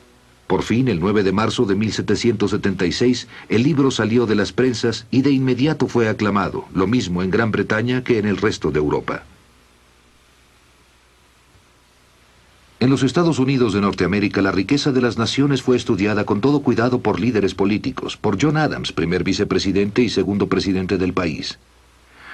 Por 0.47 0.62
fin, 0.62 0.88
el 0.88 1.00
9 1.00 1.23
de 1.25 1.33
marzo 1.33 1.64
de 1.64 1.75
1776, 1.75 3.26
el 3.49 3.62
libro 3.62 3.90
salió 3.90 4.26
de 4.26 4.37
las 4.37 4.52
prensas 4.52 5.07
y 5.11 5.23
de 5.23 5.33
inmediato 5.33 5.88
fue 5.88 6.09
aclamado, 6.09 6.66
lo 6.73 6.87
mismo 6.87 7.23
en 7.23 7.31
Gran 7.31 7.50
Bretaña 7.50 8.04
que 8.04 8.19
en 8.19 8.26
el 8.26 8.37
resto 8.37 8.71
de 8.71 8.78
Europa. 8.78 9.25
En 12.85 12.91
los 12.91 13.03
Estados 13.03 13.38
Unidos 13.38 13.73
de 13.73 13.81
Norteamérica, 13.81 14.43
la 14.43 14.53
riqueza 14.53 14.93
de 14.93 15.00
las 15.00 15.17
naciones 15.17 15.62
fue 15.62 15.75
estudiada 15.75 16.26
con 16.26 16.43
todo 16.43 16.61
cuidado 16.61 17.00
por 17.00 17.19
líderes 17.19 17.55
políticos, 17.55 18.19
por 18.19 18.37
John 18.38 18.59
Adams, 18.59 18.93
primer 18.93 19.25
vicepresidente 19.25 20.03
y 20.03 20.11
segundo 20.11 20.50
presidente 20.50 20.99
del 20.99 21.14
país. 21.14 21.59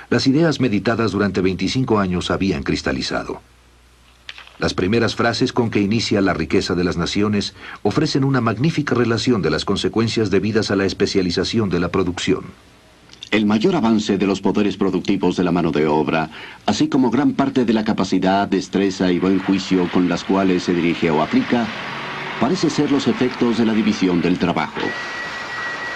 Las 0.08 0.26
ideas 0.26 0.58
meditadas 0.58 1.12
durante 1.12 1.40
25 1.40 2.00
años 2.00 2.32
habían 2.32 2.64
cristalizado. 2.64 3.40
Las 4.58 4.74
primeras 4.74 5.14
frases 5.14 5.52
con 5.52 5.70
que 5.70 5.82
inicia 5.82 6.20
La 6.20 6.34
riqueza 6.34 6.74
de 6.74 6.82
las 6.82 6.96
naciones 6.96 7.54
ofrecen 7.84 8.24
una 8.24 8.40
magnífica 8.40 8.96
relación 8.96 9.42
de 9.42 9.50
las 9.50 9.64
consecuencias 9.64 10.30
debidas 10.30 10.72
a 10.72 10.74
la 10.74 10.84
especialización 10.84 11.70
de 11.70 11.78
la 11.78 11.90
producción. 11.90 12.46
El 13.30 13.46
mayor 13.46 13.76
avance 13.76 14.18
de 14.18 14.26
los 14.26 14.40
poderes 14.40 14.76
productivos 14.76 15.36
de 15.36 15.44
la 15.44 15.52
mano 15.52 15.70
de 15.70 15.86
obra, 15.86 16.30
así 16.66 16.88
como 16.88 17.10
gran 17.10 17.34
parte 17.34 17.64
de 17.64 17.72
la 17.72 17.84
capacidad, 17.84 18.48
destreza 18.48 19.12
y 19.12 19.20
buen 19.20 19.38
juicio 19.38 19.88
con 19.92 20.08
las 20.08 20.24
cuales 20.24 20.64
se 20.64 20.74
dirige 20.74 21.12
o 21.12 21.22
aplica, 21.22 21.64
parece 22.40 22.68
ser 22.70 22.90
los 22.90 23.06
efectos 23.06 23.58
de 23.58 23.66
la 23.66 23.72
división 23.72 24.20
del 24.20 24.36
trabajo. 24.36 24.80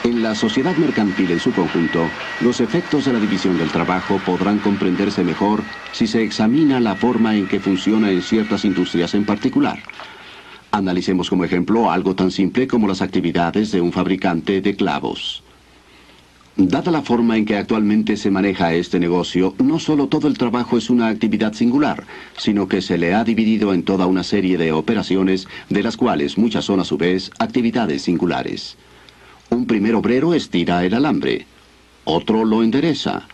En 0.05 0.23
la 0.23 0.37
sociedad 0.37 0.77
mercantil 0.77 1.33
en 1.33 1.41
su 1.41 1.51
conjunto, 1.53 2.09
los 2.41 2.61
efectos 2.61 3.07
de 3.07 3.15
la 3.15 3.19
división 3.19 3.59
del 3.59 3.71
trabajo 3.71 4.21
podrán 4.25 4.59
comprenderse 4.59 5.25
mejor 5.25 5.65
si 5.93 6.07
se 6.07 6.23
examina 6.23 6.79
la 6.79 6.95
forma 6.95 7.35
en 7.35 7.49
que 7.49 7.59
funciona 7.59 8.11
en 8.11 8.23
ciertas 8.23 8.65
industrias 8.65 9.13
en 9.15 9.25
particular. 9.25 9.81
Analicemos 10.71 11.31
como 11.31 11.45
ejemplo 11.45 11.91
algo 11.91 12.15
tan 12.15 12.31
simple 12.31 12.69
como 12.69 12.87
las 12.87 13.03
actividades 13.03 13.73
de 13.73 13.81
un 13.81 13.93
fabricante 13.93 14.61
de 14.61 14.77
clavos. 14.77 15.44
Dada 16.57 16.93
la 16.93 17.03
forma 17.03 17.37
en 17.37 17.47
que 17.47 17.57
actualmente 17.57 18.17
se 18.17 18.31
maneja 18.31 18.75
este 18.75 19.01
negocio, 19.01 19.57
no 19.59 19.81
solo 19.81 20.07
todo 20.07 20.29
el 20.29 20.39
trabajo 20.39 20.79
es 20.79 20.89
una 20.89 21.09
actividad 21.09 21.53
singular, 21.53 22.05
sino 22.37 22.69
que 22.69 22.81
se 22.81 22.97
le 22.97 23.13
ha 23.13 23.25
dividido 23.25 23.75
en 23.75 23.83
toda 23.83 24.07
una 24.07 24.23
serie 24.23 24.57
de 24.57 24.71
operaciones, 24.71 25.49
de 25.69 25.83
las 25.83 25.97
cuales 25.97 26.39
muchas 26.39 26.65
son 26.65 26.79
a 26.79 26.85
su 26.85 26.97
vez 26.97 27.33
actividades 27.41 28.03
singulares. 28.03 28.77
Un 29.51 29.67
primer 29.67 29.97
obrero 29.97 30.33
estira 30.33 30.85
el 30.85 30.95
alambre, 30.95 31.45
otro 32.05 32.45
lo 32.45 32.63
endereza, 32.63 33.27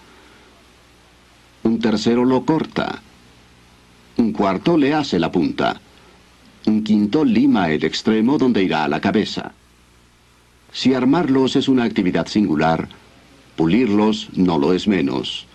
un 1.63 1.79
tercero 1.79 2.25
lo 2.25 2.47
corta, 2.47 3.03
un 4.17 4.33
cuarto 4.33 4.79
le 4.79 4.95
hace 4.95 5.19
la 5.19 5.31
punta, 5.31 5.79
un 6.65 6.83
quinto 6.83 7.23
lima 7.27 7.71
el 7.71 7.85
extremo 7.85 8.39
donde 8.39 8.63
irá 8.63 8.89
la 8.89 9.03
cabeza. 9.03 9.53
Si 10.73 10.95
armarlos 10.95 11.57
es 11.57 11.69
una 11.69 11.85
actividad 11.85 12.27
singular, 12.27 12.89
Pulirlos 13.61 14.31
no 14.37 14.59
lo 14.59 14.73
es 14.73 14.89
menos. 14.89 15.47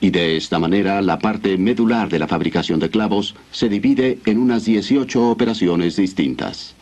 Y 0.00 0.10
de 0.10 0.36
esta 0.36 0.58
manera 0.58 1.00
la 1.00 1.20
parte 1.20 1.56
medular 1.56 2.08
de 2.08 2.18
la 2.18 2.26
fabricación 2.26 2.80
de 2.80 2.90
clavos 2.90 3.36
se 3.52 3.68
divide 3.68 4.18
en 4.26 4.38
unas 4.38 4.64
18 4.64 5.30
operaciones 5.30 5.94
distintas. 5.94 6.74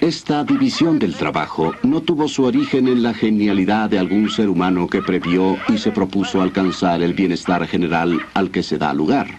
Esta 0.00 0.42
división 0.42 0.98
del 0.98 1.16
trabajo 1.16 1.74
no 1.82 2.00
tuvo 2.00 2.28
su 2.28 2.44
origen 2.44 2.88
en 2.88 3.02
la 3.02 3.12
genialidad 3.12 3.90
de 3.90 3.98
algún 3.98 4.30
ser 4.30 4.48
humano 4.48 4.86
que 4.88 5.02
previó 5.02 5.58
y 5.68 5.76
se 5.76 5.90
propuso 5.90 6.40
alcanzar 6.40 7.02
el 7.02 7.12
bienestar 7.12 7.66
general 7.66 8.22
al 8.32 8.50
que 8.50 8.62
se 8.62 8.78
da 8.78 8.94
lugar. 8.94 9.38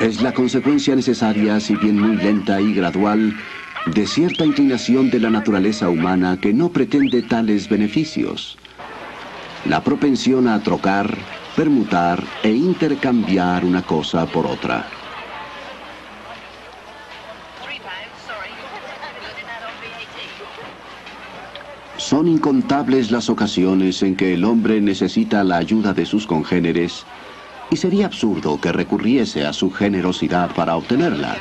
Es 0.00 0.20
la 0.20 0.34
consecuencia 0.34 0.94
necesaria, 0.94 1.58
si 1.60 1.76
bien 1.76 1.98
muy 1.98 2.16
lenta 2.16 2.60
y 2.60 2.74
gradual, 2.74 3.34
de 3.86 4.06
cierta 4.06 4.44
inclinación 4.44 5.10
de 5.10 5.18
la 5.18 5.30
naturaleza 5.30 5.88
humana 5.88 6.38
que 6.40 6.52
no 6.52 6.68
pretende 6.68 7.22
tales 7.22 7.68
beneficios. 7.68 8.56
La 9.64 9.82
propensión 9.82 10.46
a 10.48 10.62
trocar, 10.62 11.16
permutar 11.56 12.22
e 12.42 12.50
intercambiar 12.50 13.64
una 13.64 13.82
cosa 13.82 14.26
por 14.26 14.46
otra. 14.46 14.86
Son 21.96 22.28
incontables 22.28 23.10
las 23.10 23.30
ocasiones 23.30 24.02
en 24.02 24.16
que 24.16 24.34
el 24.34 24.44
hombre 24.44 24.80
necesita 24.80 25.44
la 25.44 25.56
ayuda 25.56 25.92
de 25.92 26.04
sus 26.04 26.26
congéneres 26.26 27.04
y 27.70 27.76
sería 27.76 28.06
absurdo 28.06 28.60
que 28.60 28.72
recurriese 28.72 29.46
a 29.46 29.52
su 29.52 29.70
generosidad 29.70 30.54
para 30.54 30.76
obtenerla 30.76 31.36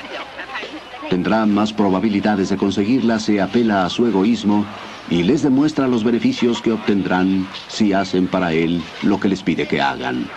tendrá 1.11 1.45
más 1.45 1.73
probabilidades 1.73 2.47
de 2.47 2.55
conseguirla 2.55 3.19
si 3.19 3.37
apela 3.37 3.85
a 3.85 3.89
su 3.89 4.07
egoísmo 4.07 4.65
y 5.09 5.23
les 5.23 5.43
demuestra 5.43 5.85
los 5.85 6.05
beneficios 6.05 6.61
que 6.61 6.71
obtendrán 6.71 7.49
si 7.67 7.91
hacen 7.91 8.27
para 8.27 8.53
él 8.53 8.81
lo 9.01 9.19
que 9.19 9.27
les 9.27 9.43
pide 9.43 9.67
que 9.67 9.81
hagan. 9.81 10.29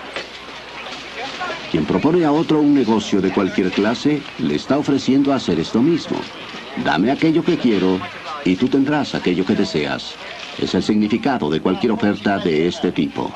Quien 1.71 1.85
propone 1.85 2.25
a 2.25 2.33
otro 2.33 2.61
un 2.61 2.75
negocio 2.75 3.21
de 3.21 3.33
cualquier 3.33 3.71
clase, 3.71 4.21
le 4.41 4.57
está 4.57 4.77
ofreciendo 4.77 5.33
hacer 5.33 5.61
esto 5.61 5.81
mismo. 5.81 6.17
Dame 6.85 7.13
aquello 7.13 7.45
que 7.45 7.57
quiero 7.57 8.01
y 8.45 8.57
tú 8.57 8.67
tendrás 8.67 9.15
aquello 9.15 9.47
que 9.47 9.55
deseas. 9.55 10.17
Es 10.59 10.75
el 10.75 10.83
significado 10.83 11.51
de 11.51 11.61
cualquier 11.61 11.93
oferta 11.93 12.39
de 12.39 12.67
este 12.67 12.91
tipo. 12.91 13.33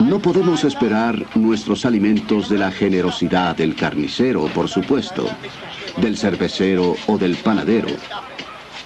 No 0.00 0.18
podemos 0.18 0.64
esperar 0.64 1.24
nuestros 1.34 1.84
alimentos 1.84 2.48
de 2.48 2.58
la 2.58 2.70
generosidad 2.70 3.56
del 3.56 3.74
carnicero, 3.74 4.46
por 4.46 4.68
supuesto, 4.68 5.28
del 5.98 6.16
cervecero 6.16 6.96
o 7.06 7.18
del 7.18 7.36
panadero. 7.36 7.88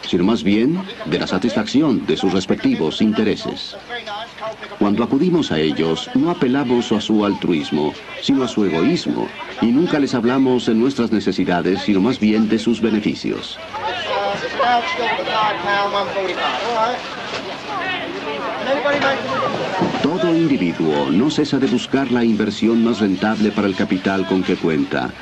sino 0.06 0.24
más 0.24 0.42
bien 0.42 0.80
de 1.04 1.18
la 1.18 1.26
satisfacción 1.26 2.06
de 2.06 2.16
sus 2.16 2.32
respectivos 2.32 3.02
intereses. 3.02 3.76
Cuando 4.78 5.04
acudimos 5.04 5.52
a 5.52 5.58
ellos, 5.58 6.08
no 6.14 6.30
apelamos 6.30 6.92
a 6.92 7.00
su 7.02 7.26
altruismo, 7.26 7.92
sino 8.22 8.42
a 8.42 8.48
su 8.48 8.64
egoísmo, 8.64 9.28
y 9.60 9.66
nunca 9.66 9.98
les 9.98 10.14
hablamos 10.14 10.64
de 10.64 10.74
nuestras 10.74 11.12
necesidades, 11.12 11.82
sino 11.82 12.00
más 12.00 12.18
bien 12.18 12.48
de 12.48 12.58
sus 12.58 12.80
beneficios. 12.80 13.58
Todo 20.08 20.34
individuo 20.34 21.10
no 21.10 21.30
cesa 21.30 21.58
de 21.58 21.66
buscar 21.66 22.10
la 22.10 22.24
inversión 22.24 22.82
más 22.82 23.00
rentable 23.00 23.52
para 23.52 23.66
el 23.66 23.76
capital 23.76 24.26
con 24.26 24.42
que 24.42 24.56
cuenta, 24.56 25.12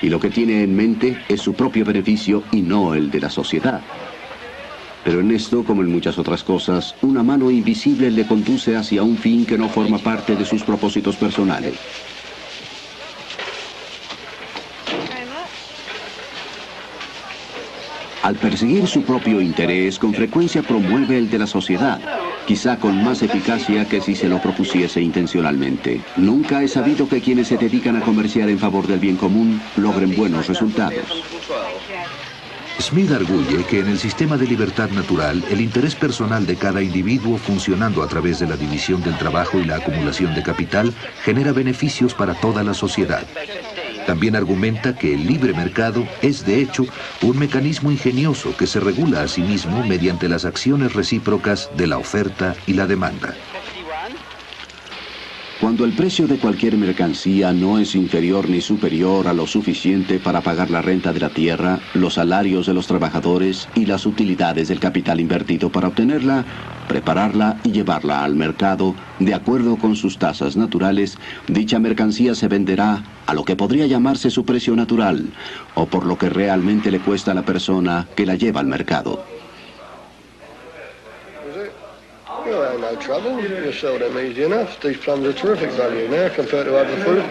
y 0.00 0.08
lo 0.08 0.18
que 0.18 0.30
tiene 0.30 0.62
en 0.62 0.74
mente 0.74 1.18
es 1.28 1.42
su 1.42 1.52
propio 1.52 1.84
beneficio 1.84 2.42
y 2.50 2.62
no 2.62 2.94
el 2.94 3.10
de 3.10 3.20
la 3.20 3.28
sociedad. 3.28 3.82
Pero 5.04 5.20
en 5.20 5.30
esto, 5.30 5.62
como 5.62 5.82
en 5.82 5.92
muchas 5.92 6.16
otras 6.16 6.42
cosas, 6.42 6.94
una 7.02 7.22
mano 7.22 7.50
invisible 7.50 8.10
le 8.10 8.26
conduce 8.26 8.74
hacia 8.76 9.02
un 9.02 9.18
fin 9.18 9.44
que 9.44 9.58
no 9.58 9.68
forma 9.68 9.98
parte 9.98 10.34
de 10.36 10.46
sus 10.46 10.62
propósitos 10.62 11.16
personales. 11.16 11.74
Al 18.22 18.36
perseguir 18.36 18.86
su 18.86 19.02
propio 19.02 19.42
interés, 19.42 19.98
con 19.98 20.14
frecuencia 20.14 20.62
promueve 20.62 21.18
el 21.18 21.28
de 21.28 21.38
la 21.40 21.46
sociedad, 21.46 22.00
quizá 22.46 22.78
con 22.78 23.02
más 23.02 23.22
eficacia 23.22 23.88
que 23.88 24.00
si 24.00 24.14
se 24.14 24.28
lo 24.28 24.40
propusiese 24.40 25.00
intencionalmente. 25.00 26.00
Nunca 26.16 26.62
he 26.62 26.68
sabido 26.68 27.08
que 27.08 27.20
quienes 27.20 27.48
se 27.48 27.56
dedican 27.56 27.96
a 27.96 28.00
comerciar 28.00 28.48
en 28.48 28.58
favor 28.58 28.86
del 28.86 29.00
bien 29.00 29.16
común 29.16 29.60
logren 29.76 30.14
buenos 30.16 30.46
resultados. 30.46 31.04
Smith 32.80 33.12
arguye 33.12 33.64
que 33.64 33.80
en 33.80 33.86
el 33.86 33.98
sistema 33.98 34.36
de 34.36 34.46
libertad 34.46 34.90
natural, 34.90 35.44
el 35.48 35.60
interés 35.60 35.94
personal 35.94 36.44
de 36.44 36.56
cada 36.56 36.82
individuo 36.82 37.38
funcionando 37.38 38.02
a 38.02 38.08
través 38.08 38.40
de 38.40 38.48
la 38.48 38.56
división 38.56 39.02
del 39.02 39.16
trabajo 39.16 39.58
y 39.58 39.64
la 39.64 39.76
acumulación 39.76 40.34
de 40.34 40.42
capital 40.42 40.92
genera 41.22 41.52
beneficios 41.52 42.14
para 42.14 42.34
toda 42.34 42.64
la 42.64 42.74
sociedad. 42.74 43.24
También 44.06 44.36
argumenta 44.36 44.96
que 44.96 45.14
el 45.14 45.26
libre 45.26 45.54
mercado 45.54 46.06
es, 46.20 46.44
de 46.44 46.60
hecho, 46.60 46.86
un 47.22 47.38
mecanismo 47.38 47.90
ingenioso 47.90 48.56
que 48.56 48.66
se 48.66 48.80
regula 48.80 49.22
a 49.22 49.28
sí 49.28 49.42
mismo 49.42 49.86
mediante 49.86 50.28
las 50.28 50.44
acciones 50.44 50.92
recíprocas 50.94 51.70
de 51.76 51.86
la 51.86 51.98
oferta 51.98 52.54
y 52.66 52.74
la 52.74 52.86
demanda. 52.86 53.34
Cuando 55.64 55.86
el 55.86 55.94
precio 55.94 56.26
de 56.26 56.36
cualquier 56.36 56.76
mercancía 56.76 57.54
no 57.54 57.78
es 57.78 57.94
inferior 57.94 58.50
ni 58.50 58.60
superior 58.60 59.26
a 59.28 59.32
lo 59.32 59.46
suficiente 59.46 60.18
para 60.18 60.42
pagar 60.42 60.70
la 60.70 60.82
renta 60.82 61.14
de 61.14 61.20
la 61.20 61.30
tierra, 61.30 61.80
los 61.94 62.14
salarios 62.14 62.66
de 62.66 62.74
los 62.74 62.86
trabajadores 62.86 63.66
y 63.74 63.86
las 63.86 64.04
utilidades 64.04 64.68
del 64.68 64.78
capital 64.78 65.20
invertido 65.20 65.72
para 65.72 65.88
obtenerla, 65.88 66.44
prepararla 66.86 67.60
y 67.64 67.72
llevarla 67.72 68.24
al 68.24 68.34
mercado, 68.34 68.94
de 69.20 69.32
acuerdo 69.32 69.76
con 69.76 69.96
sus 69.96 70.18
tasas 70.18 70.54
naturales, 70.54 71.16
dicha 71.48 71.78
mercancía 71.78 72.34
se 72.34 72.46
venderá 72.46 73.02
a 73.24 73.32
lo 73.32 73.46
que 73.46 73.56
podría 73.56 73.86
llamarse 73.86 74.28
su 74.28 74.44
precio 74.44 74.76
natural, 74.76 75.30
o 75.74 75.86
por 75.86 76.04
lo 76.04 76.18
que 76.18 76.28
realmente 76.28 76.90
le 76.90 77.00
cuesta 77.00 77.30
a 77.30 77.34
la 77.34 77.46
persona 77.46 78.06
que 78.14 78.26
la 78.26 78.34
lleva 78.34 78.60
al 78.60 78.66
mercado. 78.66 79.33
You'll 82.46 82.62
have 82.62 82.80
no 82.80 82.94
trouble. 82.96 83.42
You'll 83.42 83.72
sell 83.72 83.98
them 83.98 84.18
easy 84.18 84.44
enough. 84.44 84.78
These 84.80 84.98
plums 84.98 85.24
are 85.26 85.32
terrific 85.32 85.70
value 85.70 86.08
now 86.08 86.28
compared 86.28 86.66
to 86.66 86.76
other 86.76 86.96
fruit. 87.02 87.24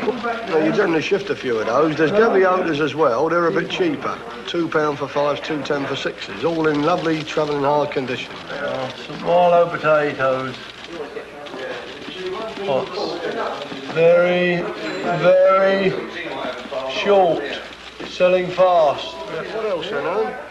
Well, 0.50 0.66
you 0.66 0.72
generally 0.72 1.04
shift 1.04 1.30
a 1.30 1.36
few 1.36 1.60
of 1.60 1.68
those. 1.68 1.96
There's 1.96 2.12
Oaters 2.12 2.82
as 2.82 2.96
well. 2.96 3.30
They're 3.30 3.46
a 3.46 3.52
bit 3.52 3.70
cheaper. 3.70 4.18
Two 4.48 4.68
pound 4.68 4.98
for 4.98 5.08
fives, 5.08 5.40
two 5.42 5.62
ten 5.62 5.86
for 5.86 5.96
sixes. 5.96 6.44
All 6.44 6.68
in 6.68 6.82
lovely 6.82 7.22
travelling 7.24 7.64
hard 7.64 7.92
condition. 7.92 8.34
Uh, 8.50 8.90
some 8.90 9.22
Marlow 9.22 9.70
potatoes. 9.70 10.56
Pots. 12.66 13.18
Very, 13.94 14.62
very 15.22 15.92
short. 16.92 17.44
Selling 18.08 18.48
fast. 18.50 19.23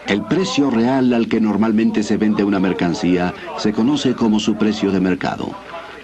El 0.07 0.23
precio 0.25 0.69
real 0.69 1.13
al 1.13 1.27
que 1.27 1.39
normalmente 1.39 2.03
se 2.03 2.17
vende 2.17 2.43
una 2.43 2.59
mercancía 2.59 3.33
se 3.57 3.73
conoce 3.73 4.13
como 4.13 4.39
su 4.39 4.55
precio 4.55 4.91
de 4.91 4.99
mercado. 4.99 5.51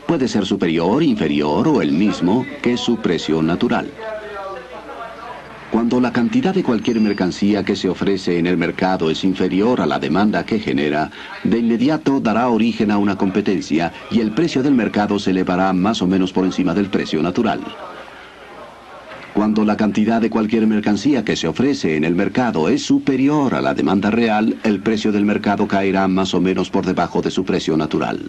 Puede 0.08 0.28
ser 0.28 0.45
superior, 0.45 1.04
inferior 1.04 1.67
o 1.67 1.82
el 1.82 1.91
mismo 1.91 2.45
que 2.62 2.78
su 2.78 2.97
precio 2.97 3.41
natural. 3.41 3.91
Cuando 5.71 6.02
la 6.02 6.12
cantidad 6.12 6.54
de 6.54 6.63
cualquier 6.63 6.99
mercancía 6.99 7.63
que 7.63 7.75
se 7.75 7.89
ofrece 7.89 8.39
en 8.39 8.47
el 8.47 8.58
mercado 8.58 9.12
es 9.12 9.23
inferior 9.23 9.82
a 9.82 9.86
la 9.86 9.99
demanda 9.99 10.43
que 10.43 10.60
genera, 10.60 11.12
de 11.43 11.60
inmediato 11.60 12.19
dará 12.19 12.49
origen 12.49 12.89
a 12.89 12.97
una 12.97 13.15
competencia 13.15 13.93
y 14.10 14.19
el 14.19 14.32
precio 14.32 14.63
del 14.63 14.73
mercado 14.73 15.19
se 15.19 15.30
elevará 15.30 15.71
más 15.73 16.02
o 16.02 16.08
menos 16.08 16.34
por 16.34 16.45
encima 16.45 16.73
del 16.73 16.89
precio 16.89 17.21
natural. 17.21 17.60
Cuando 19.34 19.63
la 19.63 19.78
cantidad 19.78 20.20
de 20.20 20.30
cualquier 20.30 20.68
mercancía 20.68 21.24
que 21.24 21.36
se 21.36 21.48
ofrece 21.48 21.96
en 21.96 22.04
el 22.04 22.15
mercado 22.15 22.68
es 22.68 22.84
superior 22.84 23.56
a 23.56 23.62
la 23.62 23.74
demanda 23.74 24.12
real, 24.12 24.58
el 24.63 24.82
precio 24.82 25.12
del 25.12 25.26
mercado 25.26 25.68
caerá 25.68 26.08
más 26.08 26.34
o 26.34 26.42
menos 26.42 26.70
por 26.70 26.86
debajo 26.86 27.22
de 27.22 27.32
su 27.32 27.46
precio 27.46 27.78
natural. 27.78 28.20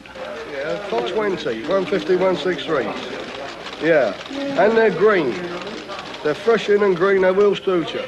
Yeah, 0.53 0.77
for 0.89 1.03
20, 1.03 1.65
150, 1.65 2.17
163. 2.17 2.87
Yeah, 3.83 4.15
and 4.59 4.77
they're 4.77 4.91
green. 4.91 5.33
They're 6.23 6.35
fresh 6.35 6.69
in 6.69 6.83
and 6.83 6.97
green, 6.97 7.23
they 7.23 7.33
will 7.33 7.57
suit 7.57 7.93
you. 7.93 8.01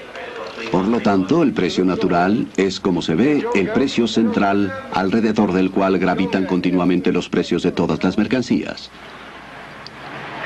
Por 0.70 0.87
lo 0.87 1.00
tanto, 1.00 1.42
el 1.42 1.52
precio 1.52 1.85
natural 1.85 2.46
es, 2.57 2.78
como 2.78 3.02
se 3.02 3.14
ve, 3.14 3.44
el 3.55 3.68
precio 3.70 4.07
central 4.07 4.72
alrededor 4.92 5.52
del 5.52 5.70
cual 5.70 5.98
gravitan 5.98 6.46
continuamente 6.46 7.11
los 7.11 7.28
precios 7.28 7.62
de 7.62 7.72
todas 7.72 8.05
las 8.05 8.16
mercancías. 8.16 8.90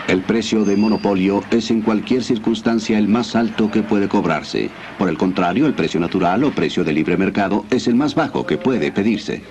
El 0.09 0.23
precio 0.23 0.65
de 0.65 0.77
monopolio 0.77 1.43
es 1.51 1.73
en 1.73 1.83
cualquier 1.83 2.23
circunstancia 2.23 2.97
el 2.97 3.09
más 3.09 3.35
alto 3.35 3.73
que 3.73 3.83
puede 3.83 4.09
cobrarse. 4.09 4.71
Por 4.99 5.09
el 5.09 5.19
contrario, 5.19 5.67
el 5.67 5.75
precio 5.75 5.99
natural 5.99 6.45
o 6.45 6.53
precio 6.53 6.85
de 6.85 6.93
libre 6.93 7.17
mercado 7.17 7.65
es 7.71 7.89
el 7.89 7.97
más 7.97 8.15
bajo 8.15 8.47
que 8.47 8.57
puede 8.57 8.93
pedirse. 8.93 9.43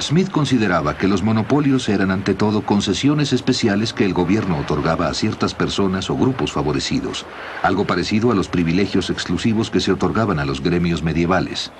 Smith 0.00 0.30
consideraba 0.30 0.96
que 0.96 1.08
los 1.08 1.22
monopolios 1.22 1.90
eran 1.90 2.10
ante 2.10 2.32
todo 2.32 2.62
concesiones 2.62 3.34
especiales 3.34 3.92
que 3.92 4.06
el 4.06 4.14
gobierno 4.14 4.56
otorgaba 4.56 5.08
a 5.08 5.14
ciertas 5.14 5.52
personas 5.52 6.08
o 6.08 6.16
grupos 6.16 6.52
favorecidos, 6.52 7.26
algo 7.62 7.84
parecido 7.84 8.32
a 8.32 8.34
los 8.34 8.48
privilegios 8.48 9.10
exclusivos 9.10 9.70
que 9.70 9.80
se 9.80 9.92
otorgaban 9.92 10.38
a 10.38 10.46
los 10.46 10.62
gremios 10.62 11.02
medievales. 11.02 11.70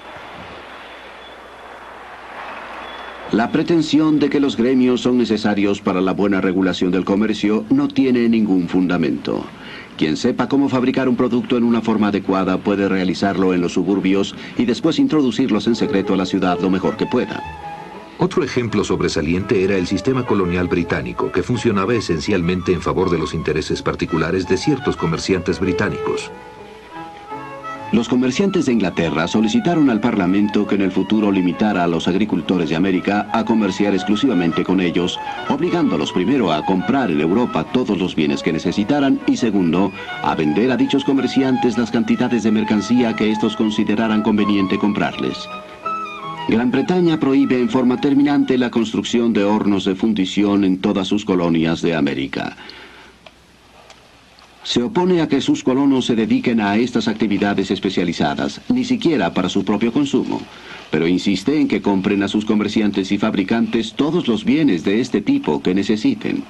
La 3.33 3.53
pretensión 3.53 4.19
de 4.19 4.29
que 4.29 4.41
los 4.41 4.57
gremios 4.57 5.03
son 5.03 5.17
necesarios 5.17 5.81
para 5.81 6.01
la 6.01 6.13
buena 6.13 6.41
regulación 6.41 6.91
del 6.91 7.05
comercio 7.05 7.65
no 7.71 7.87
tiene 7.87 8.29
ningún 8.29 8.69
fundamento. 8.69 9.47
Quien 9.97 10.17
sepa 10.17 10.49
cómo 10.49 10.69
fabricar 10.69 11.09
un 11.09 11.15
producto 11.15 11.57
en 11.57 11.63
una 11.63 11.81
forma 11.81 12.09
adecuada 12.09 12.59
puede 12.59 12.89
realizarlo 12.89 13.55
en 13.55 13.61
los 13.61 13.75
suburbios 13.75 14.35
y 14.59 14.65
después 14.65 14.99
introducirlos 14.99 15.69
en 15.69 15.77
secreto 15.77 16.15
a 16.15 16.17
la 16.17 16.27
ciudad 16.27 16.59
lo 16.59 16.71
mejor 16.71 16.97
que 16.97 17.07
pueda. 17.07 17.41
Otro 18.19 18.43
ejemplo 18.43 18.83
sobresaliente 18.83 19.63
era 19.63 19.77
el 19.77 19.87
sistema 19.87 20.27
colonial 20.27 20.67
británico, 20.67 21.31
que 21.31 21.45
funcionaba 21.45 21.95
esencialmente 21.95 22.73
en 22.73 22.83
favor 22.83 23.11
de 23.11 23.19
los 23.19 23.33
intereses 23.33 23.81
particulares 23.81 24.49
de 24.49 24.57
ciertos 24.57 24.97
comerciantes 24.97 25.61
británicos. 25.61 26.33
Los 27.93 28.09
comerciantes 28.09 28.67
de 28.67 28.73
Inglaterra 28.73 29.27
solicitaron 29.27 29.91
al 29.91 30.01
Parlamento 30.01 30.65
que 30.65 30.77
en 30.77 30.83
el 30.83 30.93
futuro 30.93 31.33
limitara 31.33 31.83
a 31.83 31.89
los 31.89 32.07
agricultores 32.07 32.69
de 32.69 32.77
América 32.77 33.29
a 33.33 33.45
comerciar 33.45 33.95
exclusivamente 33.95 34.63
con 34.63 34.81
ellos, 34.81 35.19
obligándolos 35.49 36.13
primero 36.13 36.53
a 36.53 36.65
comprar 36.65 37.11
en 37.11 37.21
Europa 37.21 37.65
todos 37.73 37.99
los 37.99 38.15
bienes 38.15 38.45
que 38.45 38.53
necesitaran 38.53 39.19
y 39.27 39.37
segundo, 39.37 39.91
a 40.23 40.37
vender 40.37 40.71
a 40.71 40.77
dichos 40.77 41.05
comerciantes 41.05 41.77
las 41.77 41.91
cantidades 41.91 42.45
de 42.45 42.53
mercancía 42.53 43.17
que 43.17 43.33
estos 43.33 43.57
consideraran 43.57 44.23
conveniente 44.23 44.79
comprarles. 44.79 45.49
Gran 46.49 46.71
Bretaña 46.71 47.19
prohíbe 47.19 47.61
en 47.61 47.69
forma 47.69 48.01
terminante 48.01 48.57
la 48.57 48.71
construcción 48.71 49.33
de 49.33 49.45
hornos 49.45 49.85
de 49.85 49.97
fundición 49.97 50.63
en 50.63 50.81
todas 50.81 51.09
sus 51.09 51.25
colonias 51.25 51.83
de 51.83 51.97
América. 51.97 52.57
Se 54.63 54.83
opone 54.83 55.23
a 55.23 55.29
que 55.29 55.41
sus 55.41 55.65
colonos 55.65 56.07
se 56.07 56.15
dediquen 56.15 56.61
a 56.61 56.77
estas 56.77 57.09
actividades 57.09 57.71
especializadas, 57.71 58.61
ni 58.69 58.85
siquiera 58.85 59.33
para 59.33 59.49
su 59.49 59.65
propio 59.65 59.93
consumo, 59.93 60.43
pero 60.91 61.09
insiste 61.09 61.59
en 61.59 61.67
que 61.67 61.81
compren 61.81 62.23
a 62.23 62.29
sus 62.29 62.45
comerciantes 62.45 63.11
y 63.11 63.19
fabricantes 63.19 63.95
todos 63.95 64.29
los 64.29 64.45
bienes 64.45 64.85
de 64.85 65.01
este 65.01 65.23
tipo 65.23 65.63
que 65.63 65.75
necesiten. 65.75 66.45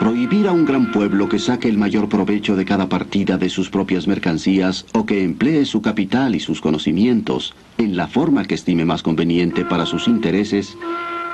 Prohibir 0.00 0.46
a 0.48 0.52
un 0.52 0.64
gran 0.64 0.90
pueblo 0.90 1.28
que 1.28 1.38
saque 1.38 1.68
el 1.68 1.76
mayor 1.76 2.08
provecho 2.08 2.56
de 2.56 2.64
cada 2.64 2.88
partida 2.88 3.36
de 3.36 3.48
sus 3.48 3.68
propias 3.68 4.06
mercancías 4.06 4.86
o 4.94 5.04
que 5.06 5.22
emplee 5.22 5.64
su 5.64 5.82
capital 5.82 6.34
y 6.34 6.40
sus 6.40 6.60
conocimientos 6.60 7.54
en 7.78 7.96
la 7.96 8.06
forma 8.08 8.44
que 8.44 8.54
estime 8.54 8.84
más 8.84 9.02
conveniente 9.02 9.64
para 9.64 9.86
sus 9.86 10.08
intereses 10.08 10.76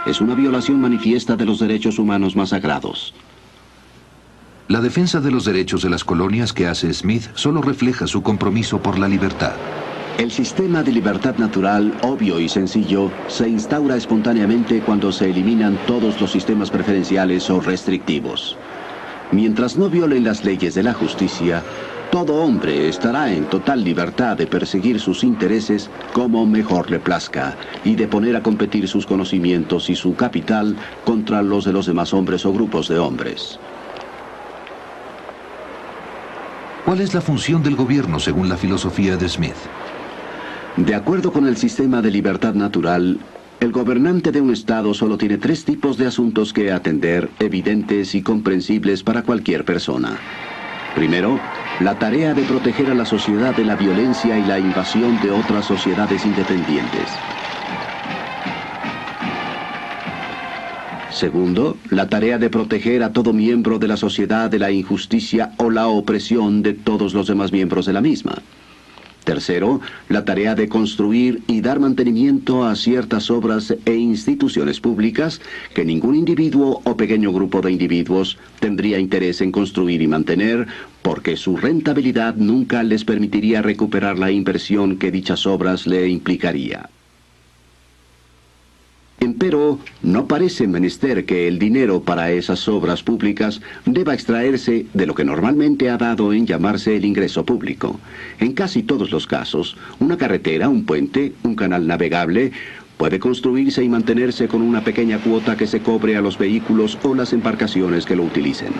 es 0.07 0.21
una 0.21 0.35
violación 0.35 0.81
manifiesta 0.81 1.37
de 1.37 1.45
los 1.45 1.61
derechos 1.61 1.99
humanos 1.99 2.37
más 2.37 2.51
sagrados. 2.51 3.15
La 4.67 4.81
defensa 4.81 5.21
de 5.21 5.31
los 5.31 5.45
derechos 5.45 5.83
de 5.83 5.91
las 5.91 6.05
colonias 6.05 6.55
que 6.55 6.67
hace 6.67 6.93
Smith 6.95 7.25
solo 7.35 7.61
refleja 7.61 8.07
su 8.07 8.23
compromiso 8.23 8.81
por 8.81 8.99
la 8.99 9.09
libertad. 9.09 9.53
El 10.17 10.31
sistema 10.31 10.83
de 10.83 10.91
libertad 10.91 11.37
natural, 11.37 11.93
obvio 12.01 12.41
y 12.41 12.49
sencillo, 12.49 13.11
se 13.29 13.47
instaura 13.47 13.95
espontáneamente 13.95 14.81
cuando 14.81 15.13
se 15.13 15.29
eliminan 15.29 15.77
todos 15.87 16.19
los 16.19 16.33
sistemas 16.33 16.71
preferenciales 16.71 17.51
o 17.51 17.61
restrictivos. 17.61 18.57
Mientras 19.33 19.77
no 19.77 19.91
violen 19.91 20.25
las 20.25 20.45
leyes 20.45 20.75
de 20.75 20.83
la 20.83 20.95
justicia, 20.95 21.63
todo 22.11 22.37
hombre 22.37 22.89
estará 22.89 23.35
en 23.35 23.45
total 23.47 23.85
libertad 23.85 24.39
de 24.39 24.47
perseguir 24.47 24.99
sus 24.99 25.25
intereses 25.25 25.91
como 26.15 26.47
mejor 26.47 26.91
le 26.91 27.01
plazca 27.01 27.57
y 27.85 27.97
de 27.97 28.09
poner 28.09 28.35
a 28.37 28.43
competir 28.43 28.89
sus 28.89 29.05
conocimientos 29.05 29.91
y 29.91 29.97
su 29.97 30.15
capital 30.15 30.75
contra 31.05 31.43
los 31.43 31.67
de 31.67 31.73
los 31.75 31.85
demás 31.85 32.15
hombres 32.15 32.47
o 32.47 32.53
grupos 32.53 32.89
de 32.89 32.99
hombres. 32.99 33.59
¿Cuál 36.85 37.01
es 37.01 37.15
la 37.15 37.23
función 37.23 37.63
del 37.63 37.77
gobierno 37.77 38.21
según 38.21 38.51
la 38.51 38.59
filosofía 38.59 39.17
de 39.17 39.27
Smith? 39.27 39.57
De 40.77 40.95
acuerdo 40.95 41.33
con 41.33 41.47
el 41.47 41.57
sistema 41.57 42.03
de 42.03 42.11
libertad 42.11 42.53
natural, 42.53 43.19
el 43.61 43.73
gobernante 43.73 44.33
de 44.33 44.43
un 44.43 44.53
Estado 44.53 44.93
solo 44.93 45.17
tiene 45.17 45.39
tres 45.39 45.65
tipos 45.65 45.97
de 45.97 46.07
asuntos 46.07 46.53
que 46.53 46.73
atender, 46.73 47.31
evidentes 47.39 48.15
y 48.15 48.21
comprensibles 48.21 49.03
para 49.03 49.23
cualquier 49.23 49.65
persona. 49.65 50.19
Primero, 50.95 51.41
la 51.81 51.99
tarea 51.99 52.35
de 52.35 52.43
proteger 52.43 52.91
a 52.91 52.95
la 52.95 53.07
sociedad 53.07 53.57
de 53.57 53.65
la 53.65 53.77
violencia 53.77 54.39
y 54.39 54.45
la 54.45 54.59
invasión 54.59 55.19
de 55.23 55.31
otras 55.31 55.65
sociedades 55.65 56.27
independientes. 56.27 57.09
Segundo, 61.15 61.77
la 61.91 62.09
tarea 62.09 62.39
de 62.39 62.51
proteger 62.51 63.05
a 63.05 63.13
todo 63.13 63.33
miembro 63.33 63.79
de 63.79 63.87
la 63.87 63.97
sociedad 63.97 64.51
de 64.51 64.59
la 64.59 64.73
injusticia 64.73 65.53
o 65.59 65.71
la 65.71 65.87
opresión 65.87 66.61
de 66.61 66.75
todos 66.75 67.15
los 67.15 67.29
demás 67.29 67.53
miembros 67.53 67.87
de 67.87 67.93
la 67.93 68.01
misma. 68.01 68.43
Tercero, 69.23 69.81
la 70.09 70.25
tarea 70.25 70.57
de 70.57 70.69
construir 70.69 71.41
y 71.47 71.61
dar 71.61 71.79
mantenimiento 71.79 72.65
a 72.65 72.75
ciertas 72.75 73.31
obras 73.31 73.77
e 73.85 73.95
instituciones 73.95 74.81
públicas 74.81 75.41
que 75.73 75.85
ningún 75.85 76.17
individuo 76.17 76.83
o 76.83 76.97
pequeño 76.97 77.33
grupo 77.33 77.61
de 77.61 77.71
individuos 77.71 78.37
tendría 78.59 78.99
interés 78.99 79.41
en 79.41 79.53
construir 79.53 80.03
y 80.03 80.09
mantener 80.09 80.67
porque 81.03 81.37
su 81.37 81.57
rentabilidad 81.57 82.35
nunca 82.35 82.83
les 82.83 83.05
permitiría 83.05 83.63
recuperar 83.63 84.19
la 84.19 84.33
inversión 84.33 84.97
que 84.97 85.13
dichas 85.13 85.47
obras 85.47 85.87
le 85.87 86.09
implicaría. 86.09 86.91
Empero, 89.25 89.79
no 90.03 90.27
parece 90.27 90.69
menester 90.69 91.25
que 91.25 91.49
el 91.49 91.59
dinero 91.59 92.03
para 92.03 92.31
esas 92.31 92.69
obras 92.69 93.03
públicas 93.03 93.63
deba 93.87 94.13
extraerse 94.13 94.85
de 94.93 95.07
lo 95.07 95.15
que 95.15 95.25
normalmente 95.25 95.89
ha 95.89 95.97
dado 95.97 96.35
en 96.35 96.47
llamarse 96.47 96.95
el 96.95 97.07
ingreso 97.07 97.43
público. 97.43 97.99
En 98.39 98.53
casi 98.53 98.83
todos 98.83 99.11
los 99.11 99.27
casos, 99.27 99.79
una 99.99 100.19
carretera, 100.19 100.69
un 100.69 100.85
puente, 100.85 101.33
un 101.43 101.57
canal 101.57 101.87
navegable, 101.87 102.53
puede 102.99 103.19
construirse 103.19 103.83
y 103.83 103.89
mantenerse 103.89 104.47
con 104.47 104.61
una 104.61 104.85
pequeña 104.85 105.19
cuota 105.19 105.57
que 105.57 105.67
se 105.67 105.81
cobre 105.81 106.19
a 106.19 106.21
los 106.21 106.37
vehículos 106.37 106.99
o 107.03 107.15
las 107.15 107.33
embarcaciones 107.33 108.05
que 108.05 108.17
lo 108.17 108.25
utilicen. 108.25 108.75